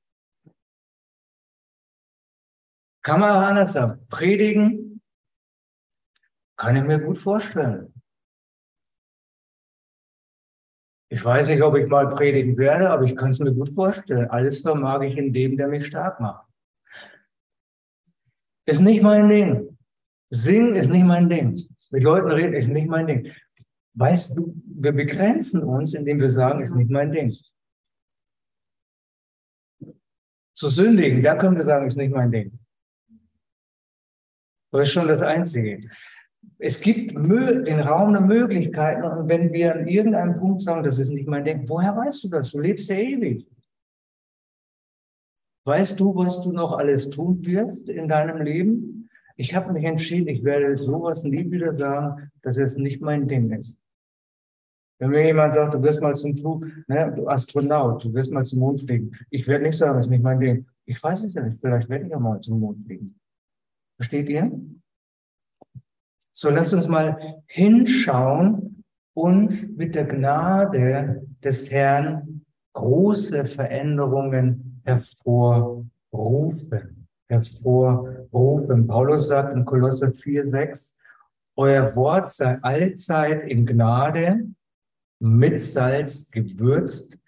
Kann 3.02 3.22
man 3.22 3.32
auch 3.32 3.42
anders 3.42 3.74
sagen. 3.74 4.06
Predigen 4.10 5.02
kann 6.58 6.76
ich 6.76 6.84
mir 6.84 7.00
gut 7.00 7.18
vorstellen. 7.18 7.94
Ich 11.12 11.24
weiß 11.24 11.48
nicht, 11.48 11.64
ob 11.64 11.76
ich 11.76 11.88
mal 11.88 12.10
predigen 12.10 12.58
werde, 12.58 12.90
aber 12.90 13.04
ich 13.04 13.16
kann 13.16 13.32
es 13.32 13.40
mir 13.40 13.54
gut 13.54 13.74
vorstellen. 13.74 14.30
Alles 14.30 14.62
vermag 14.62 15.02
ich 15.02 15.18
in 15.18 15.34
dem, 15.34 15.58
der 15.58 15.68
mich 15.68 15.88
stark 15.88 16.20
macht. 16.20 16.48
Ist 18.66 18.80
nicht 18.80 19.02
mein 19.02 19.28
Ding. 19.28 19.69
Singen 20.32 20.76
ist 20.76 20.90
nicht 20.90 21.06
mein 21.06 21.30
Ding. 21.30 21.60
Mit 21.92 22.04
Leuten 22.04 22.32
reden 22.32 22.54
ist 22.54 22.68
nicht 22.70 22.88
mein 22.88 23.08
Ding. 23.08 23.32
Weißt 23.96 24.38
du, 24.38 24.54
wir 24.66 24.92
begrenzen 24.92 25.64
uns, 25.64 25.94
indem 25.94 26.20
wir 26.20 26.30
sagen, 26.30 26.62
ist 26.62 26.76
nicht 26.76 26.90
mein 26.90 27.12
Ding. 27.12 27.36
Zu 30.56 30.70
sündigen, 30.70 31.24
da 31.24 31.36
können 31.36 31.56
wir 31.56 31.64
sagen, 31.64 31.88
ist 31.88 31.98
nicht 31.98 32.14
mein 32.14 32.32
Ding. 32.32 32.60
Das 34.72 34.84
ist 34.84 34.94
schon 34.94 35.08
das 35.08 35.22
Einzige. 35.22 35.90
es 36.60 36.80
gibt 36.80 37.12
den 37.14 37.80
Raum 37.80 38.14
der 38.14 38.22
Möglichkeiten 38.22 39.04
und 39.04 39.28
wenn 39.28 39.52
wir 39.52 39.76
an 39.76 39.88
irgendeinem 39.88 40.38
Punkt 40.38 40.62
sagen, 40.62 40.84
das 40.84 41.00
ist 41.00 41.10
nicht 41.10 41.28
mein 41.28 41.44
Ding, 41.46 41.68
woher 41.68 41.96
weißt 41.96 42.24
du 42.26 42.30
das? 42.30 42.52
Du 42.52 42.60
lebst 42.60 42.90
ja 42.90 42.98
ewig. 42.98 43.48
Weißt 45.66 46.00
du, 46.00 46.16
was 46.16 46.42
du 46.42 46.52
noch 46.52 46.74
alles 46.74 47.10
tun 47.10 47.46
wirst 47.46 47.90
in 47.90 48.08
deinem 48.08 48.42
Leben? 48.42 49.09
Ich 49.40 49.56
habe 49.56 49.72
mich 49.72 49.86
entschieden, 49.86 50.28
ich 50.28 50.44
werde 50.44 50.78
sowas 50.78 51.24
nie 51.24 51.50
wieder 51.50 51.72
sagen, 51.72 52.30
dass 52.42 52.58
es 52.58 52.76
nicht 52.76 53.00
mein 53.00 53.30
Ding 53.30 53.50
ist. 53.54 53.78
Wenn 55.00 55.12
mir 55.12 55.26
jemand 55.26 55.54
sagt, 55.54 55.74
du 55.74 55.82
wirst 55.82 56.02
mal 56.02 56.14
zum 56.14 56.36
Flug, 56.36 56.66
ne, 56.88 57.14
du 57.16 57.26
Astronaut, 57.26 58.04
du 58.04 58.14
wirst 58.14 58.34
mal 58.34 58.44
zum 58.44 58.60
Mond 58.60 58.82
fliegen. 58.82 59.18
Ich 59.30 59.48
werde 59.48 59.64
nicht 59.64 59.78
sagen, 59.78 59.96
das 59.96 60.08
ist 60.08 60.10
nicht 60.10 60.24
mein 60.24 60.42
Ding. 60.42 60.68
Ich 60.86 61.02
weiß 61.02 61.24
es 61.24 61.34
ja 61.36 61.42
nicht, 61.42 61.62
vielleicht 61.62 61.88
werde 61.88 62.04
ich 62.04 62.12
ja 62.12 62.20
mal 62.20 62.42
zum 62.42 62.60
Mond 62.60 62.86
fliegen. 62.86 63.18
Versteht 63.96 64.28
ihr? 64.28 64.52
So, 66.34 66.50
lasst 66.50 66.74
uns 66.74 66.90
mal 66.90 67.42
hinschauen, 67.48 68.84
uns 69.14 69.70
mit 69.70 69.96
der 69.96 70.04
Gnade 70.04 71.26
des 71.42 71.72
Herrn 71.72 72.44
große 72.74 73.46
Veränderungen 73.46 74.82
hervorrufen. 74.84 76.99
Hervorrufen. 77.30 78.88
Paulus 78.88 79.28
sagt 79.28 79.56
in 79.56 79.64
Kolosse 79.66 80.12
4, 80.12 80.46
6, 80.46 81.00
euer 81.56 81.96
Wort 81.96 82.30
sei 82.32 82.58
allzeit 82.62 83.48
in 83.48 83.66
Gnade, 83.66 84.48
mit 85.20 85.62
Salz 85.62 86.32
gewürzt, 86.32 87.20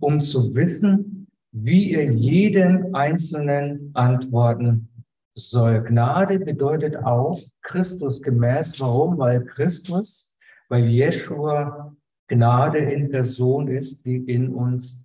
um 0.00 0.20
zu 0.20 0.54
wissen, 0.54 1.28
wie 1.52 1.92
ihr 1.92 2.12
jeden 2.12 2.94
Einzelnen 2.94 3.90
antworten 3.94 4.88
soll. 5.34 5.82
Gnade 5.82 6.38
bedeutet 6.38 6.96
auch 6.96 7.40
Christus 7.62 8.20
gemäß. 8.20 8.78
Warum? 8.80 9.18
Weil 9.18 9.44
Christus, 9.44 10.36
weil 10.68 10.84
Jeshua 10.86 11.94
Gnade 12.28 12.78
in 12.78 13.10
Person 13.10 13.68
ist, 13.68 14.04
die 14.04 14.16
in 14.16 14.52
uns 14.52 15.00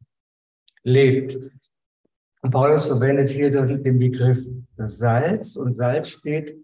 lebt. 0.84 1.38
Und 2.42 2.52
Paulus 2.52 2.88
verwendet 2.88 3.30
hier 3.30 3.52
den 3.52 4.00
Begriff 4.00 4.40
Salz 4.78 5.56
und 5.56 5.76
Salz 5.78 6.10
steht 6.10 6.58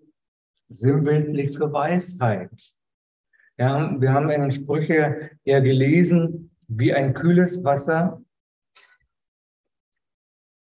sinnbildlich 0.69 1.55
für 1.55 1.71
Weisheit. 1.71 2.51
Ja, 3.57 3.95
wir 3.99 4.13
haben 4.13 4.29
in 4.29 4.41
den 4.41 4.51
Sprüche 4.51 5.31
ja 5.43 5.59
gelesen, 5.59 6.51
wie 6.67 6.93
ein 6.93 7.13
kühles 7.13 7.63
Wasser 7.63 8.21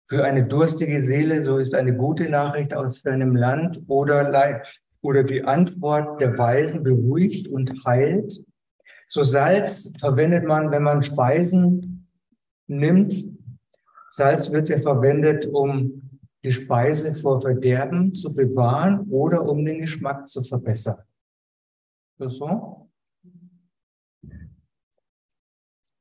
für 0.09 0.25
eine 0.25 0.47
durstige 0.47 1.03
Seele, 1.03 1.43
so 1.43 1.59
ist 1.59 1.75
eine 1.75 1.97
gute 1.97 2.29
Nachricht 2.29 2.75
aus 2.75 2.99
fernem 2.99 3.35
Land 3.35 3.83
oder, 3.89 4.63
oder 5.01 5.25
die 5.25 5.43
Antwort 5.43 6.21
der 6.21 6.37
Weisen 6.37 6.83
beruhigt 6.83 7.49
und 7.49 7.85
heilt. 7.85 8.45
So 9.09 9.23
Salz 9.23 9.93
verwendet 9.99 10.45
man, 10.45 10.71
wenn 10.71 10.83
man 10.83 11.03
Speisen 11.03 12.09
nimmt. 12.67 13.34
Salz 14.17 14.53
wird 14.53 14.69
ja 14.69 14.81
verwendet, 14.81 15.45
um 15.47 16.21
die 16.45 16.53
Speise 16.53 17.17
vor 17.17 17.41
Verderben 17.41 18.15
zu 18.15 18.33
bewahren 18.33 19.11
oder 19.11 19.45
um 19.45 19.65
den 19.65 19.81
Geschmack 19.81 20.29
zu 20.29 20.45
verbessern. 20.45 21.03
So? 22.19 22.89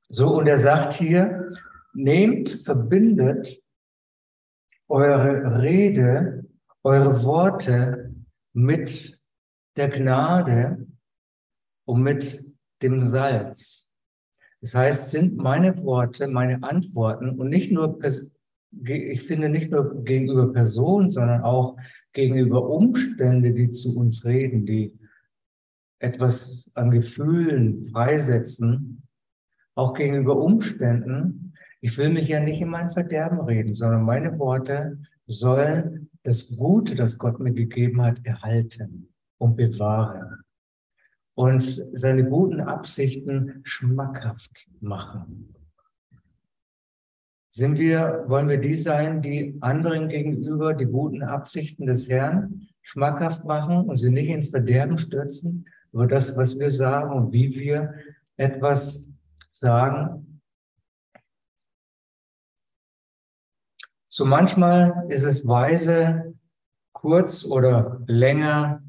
So, 0.10 0.36
und 0.36 0.46
er 0.46 0.60
sagt 0.60 0.94
hier, 0.94 1.58
nehmt, 1.94 2.52
verbindet 2.52 3.60
eure 4.88 5.60
Rede, 5.64 6.46
eure 6.84 7.24
Worte 7.24 8.14
mit 8.54 9.20
der 9.76 9.90
Gnade 9.90 10.86
und 11.88 12.04
mit 12.04 12.46
dem 12.84 13.06
Salz. 13.06 13.83
Das 14.64 14.76
heißt, 14.76 15.12
sind 15.12 15.36
meine 15.36 15.84
Worte, 15.84 16.30
meine 16.30 16.64
Antworten 16.64 17.32
und 17.32 17.50
nicht 17.50 17.70
nur, 17.70 18.00
ich 18.72 19.24
finde 19.24 19.50
nicht 19.50 19.72
nur 19.72 20.06
gegenüber 20.06 20.54
Personen, 20.54 21.10
sondern 21.10 21.42
auch 21.42 21.76
gegenüber 22.14 22.70
Umstände, 22.70 23.52
die 23.52 23.72
zu 23.72 23.94
uns 23.98 24.24
reden, 24.24 24.66
die 24.66 24.98
etwas 26.00 26.72
an 26.76 26.92
Gefühlen 26.92 27.90
freisetzen, 27.90 29.04
auch 29.76 29.96
gegenüber 29.96 30.38
Umständen. 30.38 31.54
Ich 31.82 31.98
will 31.98 32.08
mich 32.08 32.30
ja 32.30 32.40
nicht 32.40 32.62
in 32.62 32.70
mein 32.70 32.90
Verderben 32.90 33.42
reden, 33.42 33.74
sondern 33.74 34.04
meine 34.04 34.40
Worte 34.40 34.98
sollen 35.28 36.10
das 36.24 36.56
Gute, 36.56 36.96
das 36.96 37.18
Gott 37.18 37.38
mir 37.38 37.52
gegeben 37.52 38.02
hat, 38.02 38.26
erhalten 38.26 39.10
und 39.40 39.58
bewahren 39.58 40.42
und 41.36 41.84
seine 41.94 42.24
guten 42.30 42.62
Absichten 42.62 43.62
schmackhaft 43.64 44.68
machen. 44.82 45.56
Sind 47.50 47.78
wir, 47.78 48.26
wollen 48.28 48.50
wir 48.50 48.60
die 48.60 48.76
sein, 48.76 49.22
die 49.22 49.58
anderen 49.62 50.10
gegenüber 50.10 50.74
die 50.74 50.86
guten 50.86 51.22
Absichten 51.22 51.86
des 51.86 52.10
Herrn 52.10 52.68
schmackhaft 52.82 53.46
machen 53.46 53.88
und 53.88 53.96
sie 53.96 54.10
nicht 54.10 54.30
ins 54.30 54.50
Verderben 54.50 54.98
stürzen, 54.98 55.66
über 55.92 56.08
das, 56.08 56.36
was 56.36 56.58
wir 56.58 56.72
sagen 56.72 57.14
und 57.14 57.32
wie 57.32 57.54
wir 57.54 57.94
etwas 58.38 59.08
sagen. 59.52 60.42
So 64.10 64.26
manchmal 64.26 65.06
ist 65.10 65.24
es 65.24 65.48
weise, 65.48 66.34
kurz 66.92 67.46
oder 67.46 68.02
länger 68.08 68.84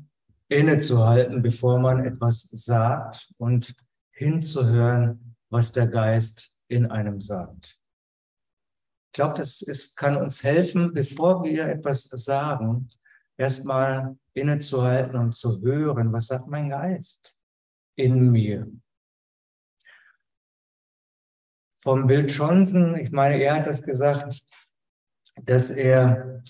innezuhalten, 0.54 1.42
bevor 1.42 1.78
man 1.78 2.04
etwas 2.04 2.48
sagt 2.52 3.28
und 3.38 3.74
hinzuhören, 4.12 5.36
was 5.50 5.72
der 5.72 5.86
Geist 5.86 6.50
in 6.68 6.90
einem 6.90 7.20
sagt. 7.20 7.78
Ich 9.06 9.16
glaube, 9.16 9.34
das 9.36 9.62
ist, 9.62 9.96
kann 9.96 10.16
uns 10.16 10.42
helfen, 10.42 10.92
bevor 10.92 11.44
wir 11.44 11.66
etwas 11.66 12.04
sagen, 12.04 12.88
erstmal 13.36 14.16
innezuhalten 14.32 15.16
und 15.16 15.34
zu 15.34 15.60
hören, 15.60 16.12
was 16.12 16.26
sagt 16.26 16.48
mein 16.48 16.70
Geist 16.70 17.36
in 17.96 18.30
mir 18.30 18.66
vom 21.84 22.06
Bill 22.06 22.26
Johnson. 22.26 22.96
Ich 22.96 23.12
meine, 23.12 23.40
er 23.40 23.56
hat 23.56 23.66
das 23.66 23.82
gesagt, 23.82 24.42
dass 25.42 25.70
er 25.70 26.42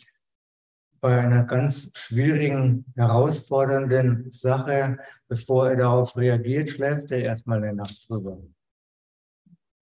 bei 1.04 1.20
einer 1.20 1.44
ganz 1.44 1.90
schwierigen, 1.92 2.86
herausfordernden 2.96 4.32
Sache, 4.32 4.96
bevor 5.28 5.68
er 5.68 5.76
darauf 5.76 6.16
reagiert, 6.16 6.70
schläft 6.70 7.12
er 7.12 7.18
erstmal 7.18 7.62
eine 7.62 7.74
Nacht 7.74 8.08
drüber. 8.08 8.38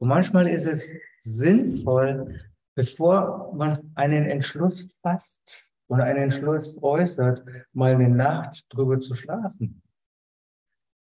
Und 0.01 0.09
manchmal 0.09 0.49
ist 0.49 0.67
es 0.67 0.93
sinnvoll, 1.21 2.41
bevor 2.75 3.55
man 3.55 3.93
einen 3.95 4.27
Entschluss 4.27 4.99
fasst 5.01 5.65
und 5.87 6.01
einen 6.01 6.25
Entschluss 6.25 6.83
äußert, 6.83 7.45
mal 7.73 7.95
eine 7.95 8.09
Nacht 8.09 8.67
drüber 8.71 8.99
zu 8.99 9.15
schlafen 9.15 9.81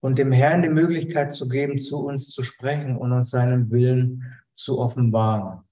und 0.03 0.21
dem 0.21 0.31
Herrn 0.31 0.63
die 0.63 0.69
Möglichkeit 0.69 1.33
zu 1.33 1.49
geben, 1.49 1.81
zu 1.81 1.99
uns 1.99 2.31
zu 2.31 2.45
sprechen 2.45 2.97
und 2.97 3.11
uns 3.11 3.31
seinen 3.31 3.73
Willen 3.73 4.23
zu 4.55 4.79
offenbaren. 4.79 5.65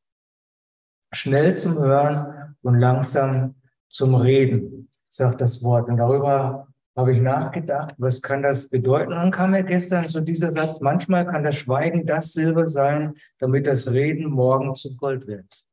Schnell 1.13 1.57
zum 1.57 1.79
Hören 1.79 2.57
und 2.63 2.81
langsam 2.81 3.55
zum 3.91 4.15
Reden, 4.15 4.89
sagt 5.09 5.41
das 5.41 5.63
Wort. 5.63 5.89
Und 5.89 5.99
darüber 5.99 6.69
habe 6.97 7.15
ich 7.15 7.21
nachgedacht, 7.21 7.95
was 7.99 8.23
kann 8.23 8.43
das 8.43 8.69
bedeuten? 8.69 9.13
Und 9.13 9.31
kam 9.33 9.51
mir 9.53 9.65
gestern 9.65 10.09
so 10.09 10.21
dieser 10.21 10.53
Satz, 10.53 10.81
manchmal 10.81 11.27
kann 11.27 11.45
das 11.45 11.57
Schweigen 11.57 12.07
das 12.07 12.33
Silber 12.33 12.67
sein, 12.67 13.15
damit 13.39 13.67
das 13.67 13.91
Reden 13.93 14.31
morgen 14.31 14.75
zu 14.75 14.97
Gold 14.97 15.27
wird. 15.27 15.65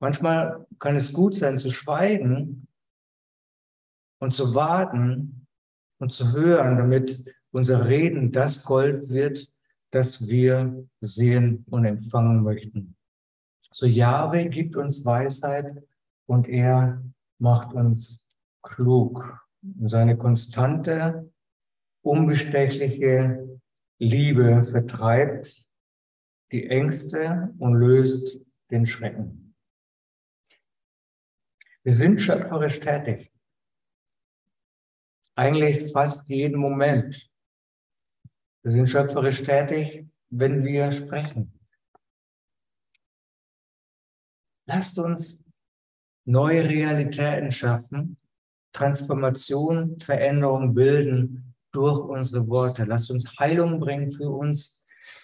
Manchmal 0.00 0.66
kann 0.78 0.96
es 0.96 1.12
gut 1.12 1.34
sein 1.34 1.58
zu 1.58 1.70
schweigen 1.70 2.66
und 4.18 4.32
zu 4.32 4.54
warten 4.54 5.46
und 5.98 6.10
zu 6.10 6.32
hören, 6.32 6.78
damit 6.78 7.22
unser 7.50 7.86
Reden 7.86 8.32
das 8.32 8.64
Gold 8.64 9.10
wird, 9.10 9.46
das 9.90 10.26
wir 10.26 10.86
sehen 11.00 11.66
und 11.68 11.84
empfangen 11.84 12.42
möchten. 12.42 12.96
So 13.72 13.86
Jahwe 13.86 14.48
gibt 14.48 14.76
uns 14.76 15.04
Weisheit 15.04 15.82
und 16.26 16.48
er 16.48 17.02
macht 17.38 17.72
uns 17.72 18.28
klug. 18.62 19.46
Und 19.62 19.88
seine 19.88 20.16
konstante, 20.16 21.30
unbestechliche 22.02 23.60
Liebe 23.98 24.64
vertreibt 24.70 25.66
die 26.50 26.66
Ängste 26.66 27.54
und 27.58 27.74
löst 27.74 28.40
den 28.70 28.86
Schrecken. 28.86 29.54
Wir 31.82 31.92
sind 31.92 32.20
schöpferisch 32.20 32.80
tätig. 32.80 33.32
Eigentlich 35.36 35.92
fast 35.92 36.28
jeden 36.28 36.58
Moment. 36.58 37.30
Wir 38.62 38.72
sind 38.72 38.88
schöpferisch 38.88 39.42
tätig, 39.42 40.06
wenn 40.28 40.64
wir 40.64 40.92
sprechen. 40.92 41.59
Lasst 44.72 45.00
uns 45.00 45.44
neue 46.24 46.62
Realitäten 46.68 47.50
schaffen 47.50 48.16
Transformation, 48.72 49.98
Veränderung 49.98 50.74
bilden 50.74 51.54
durch 51.72 51.98
unsere 51.98 52.46
Worte. 52.46 52.84
Lass 52.84 53.10
uns 53.10 53.36
Heilung 53.40 53.80
bringen 53.80 54.12
für 54.12 54.30
uns 54.30 54.80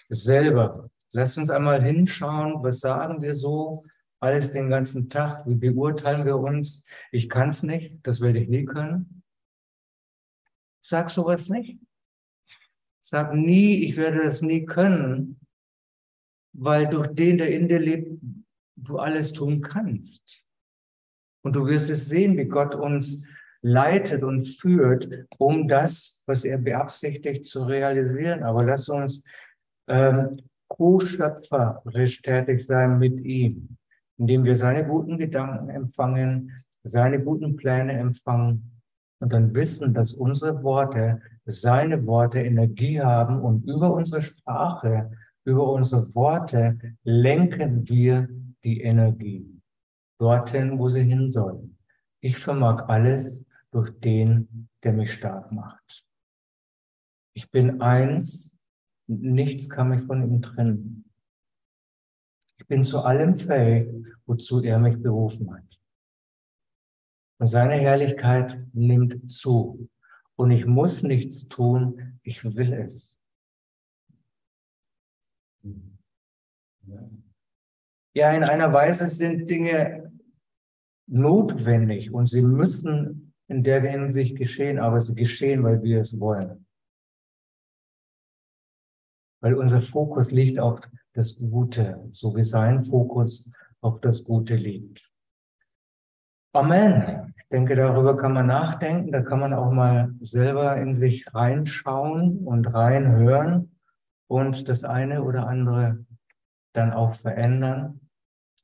selber. 0.09 0.89
Lass 1.13 1.37
uns 1.37 1.49
einmal 1.49 1.81
hinschauen, 1.81 2.61
was 2.61 2.81
sagen 2.81 3.21
wir 3.21 3.35
so 3.35 3.85
alles 4.19 4.51
den 4.51 4.69
ganzen 4.69 5.09
Tag, 5.09 5.47
wie 5.47 5.55
beurteilen 5.55 6.25
wir 6.25 6.35
uns. 6.35 6.83
Ich 7.13 7.29
kann 7.29 7.47
es 7.47 7.63
nicht, 7.63 7.95
das 8.03 8.19
werde 8.19 8.39
ich 8.39 8.49
nie 8.49 8.65
können. 8.65 9.23
Sag 10.81 11.09
sowas 11.09 11.47
nicht. 11.47 11.79
Sag 13.01 13.33
nie, 13.33 13.85
ich 13.85 13.95
werde 13.95 14.25
das 14.25 14.41
nie 14.41 14.65
können, 14.65 15.39
weil 16.51 16.89
durch 16.89 17.07
den, 17.15 17.37
der 17.37 17.49
in 17.49 17.69
dir 17.69 17.79
lebt, 17.79 18.19
du 18.77 18.99
alles 18.99 19.33
tun 19.33 19.61
kannst. 19.61 20.43
Und 21.43 21.55
du 21.55 21.65
wirst 21.65 21.89
es 21.89 22.07
sehen, 22.07 22.37
wie 22.37 22.45
Gott 22.45 22.75
uns 22.75 23.27
leitet 23.61 24.23
und 24.23 24.47
führt, 24.47 25.09
um 25.37 25.67
das, 25.67 26.21
was 26.25 26.45
er 26.45 26.57
beabsichtigt, 26.57 27.45
zu 27.45 27.63
realisieren. 27.63 28.43
Aber 28.43 28.63
lass 28.63 28.87
uns 28.89 29.23
ähm, 29.87 30.37
co-schöpferisch 30.67 32.21
tätig 32.21 32.65
sein 32.65 32.99
mit 32.99 33.19
ihm, 33.19 33.77
indem 34.17 34.43
wir 34.43 34.55
seine 34.55 34.85
guten 34.85 35.17
Gedanken 35.17 35.69
empfangen, 35.69 36.63
seine 36.83 37.21
guten 37.21 37.55
Pläne 37.55 37.93
empfangen 37.93 38.81
und 39.19 39.33
dann 39.33 39.53
wissen, 39.53 39.93
dass 39.93 40.13
unsere 40.13 40.63
Worte, 40.63 41.21
seine 41.45 42.05
Worte 42.05 42.39
Energie 42.39 43.01
haben 43.01 43.41
und 43.41 43.65
über 43.65 43.93
unsere 43.93 44.21
Sprache, 44.21 45.11
über 45.45 45.71
unsere 45.71 46.13
Worte 46.13 46.77
lenken 47.03 47.87
wir 47.87 48.27
die 48.63 48.81
Energie 48.81 49.61
dorthin, 50.19 50.79
wo 50.79 50.89
sie 50.89 51.03
hin 51.03 51.31
soll. 51.31 51.69
Ich 52.21 52.37
vermag 52.37 52.87
alles 52.89 53.45
durch 53.71 53.91
den, 53.99 54.69
der 54.83 54.93
mich 54.93 55.13
stark 55.13 55.51
macht. 55.51 56.05
Ich 57.33 57.51
bin 57.51 57.81
eins, 57.81 58.57
nichts 59.07 59.69
kann 59.69 59.89
mich 59.89 60.01
von 60.03 60.23
ihm 60.23 60.41
trennen. 60.41 61.05
Ich 62.57 62.65
bin 62.65 62.83
zu 62.83 63.01
allem 63.01 63.37
fähig, 63.37 63.87
wozu 64.25 64.63
er 64.63 64.79
mich 64.79 65.01
berufen 65.01 65.53
hat. 65.53 65.79
Und 67.39 67.47
seine 67.47 67.75
Herrlichkeit 67.75 68.59
nimmt 68.73 69.31
zu. 69.31 69.87
Und 70.35 70.51
ich 70.51 70.65
muss 70.65 71.03
nichts 71.03 71.47
tun, 71.47 72.19
ich 72.23 72.43
will 72.43 72.73
es. 72.73 73.17
Ja, 78.13 78.31
in 78.31 78.43
einer 78.43 78.73
Weise 78.73 79.07
sind 79.07 79.49
Dinge 79.49 80.11
notwendig 81.07 82.13
und 82.13 82.27
sie 82.27 82.41
müssen 82.41 83.33
in 83.47 83.63
der 83.63 83.81
Hinsicht 83.81 84.35
geschehen, 84.37 84.79
aber 84.79 85.01
sie 85.01 85.15
geschehen, 85.15 85.63
weil 85.63 85.81
wir 85.81 86.01
es 86.01 86.19
wollen. 86.19 86.65
Weil 89.41 89.55
unser 89.55 89.81
Fokus 89.81 90.31
liegt 90.31 90.59
auf 90.59 90.81
das 91.13 91.37
Gute, 91.37 92.07
so 92.11 92.35
wie 92.35 92.43
sein 92.43 92.83
Fokus 92.83 93.49
auf 93.81 94.01
das 94.01 94.23
Gute 94.23 94.55
liegt. 94.55 95.09
Amen. 96.53 97.33
Ich 97.37 97.47
denke, 97.49 97.75
darüber 97.75 98.17
kann 98.17 98.33
man 98.33 98.47
nachdenken. 98.47 99.11
Da 99.11 99.21
kann 99.21 99.39
man 99.39 99.53
auch 99.53 99.71
mal 99.71 100.13
selber 100.21 100.75
in 100.77 100.95
sich 100.95 101.33
reinschauen 101.33 102.39
und 102.39 102.65
reinhören 102.73 103.77
und 104.27 104.67
das 104.67 104.83
eine 104.83 105.23
oder 105.23 105.47
andere 105.47 106.05
dann 106.77 106.93
auch 106.93 107.15
verändern. 107.15 107.99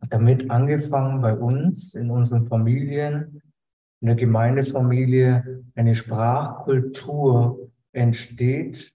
Damit 0.09 0.49
angefangen 0.49 1.22
bei 1.22 1.34
uns, 1.34 1.93
in 1.95 2.09
unseren 2.09 2.47
Familien, 2.47 3.41
in 4.01 4.07
der 4.07 4.16
Gemeindefamilie, 4.16 5.64
eine 5.76 5.95
Sprachkultur 5.95 7.72
entsteht, 7.93 8.93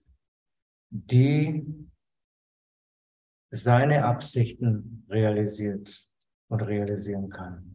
die 0.91 1.67
seine 3.51 4.05
Absichten 4.05 5.07
realisiert 5.09 6.07
und 6.49 6.61
realisieren 6.63 7.31
kann. 7.31 7.68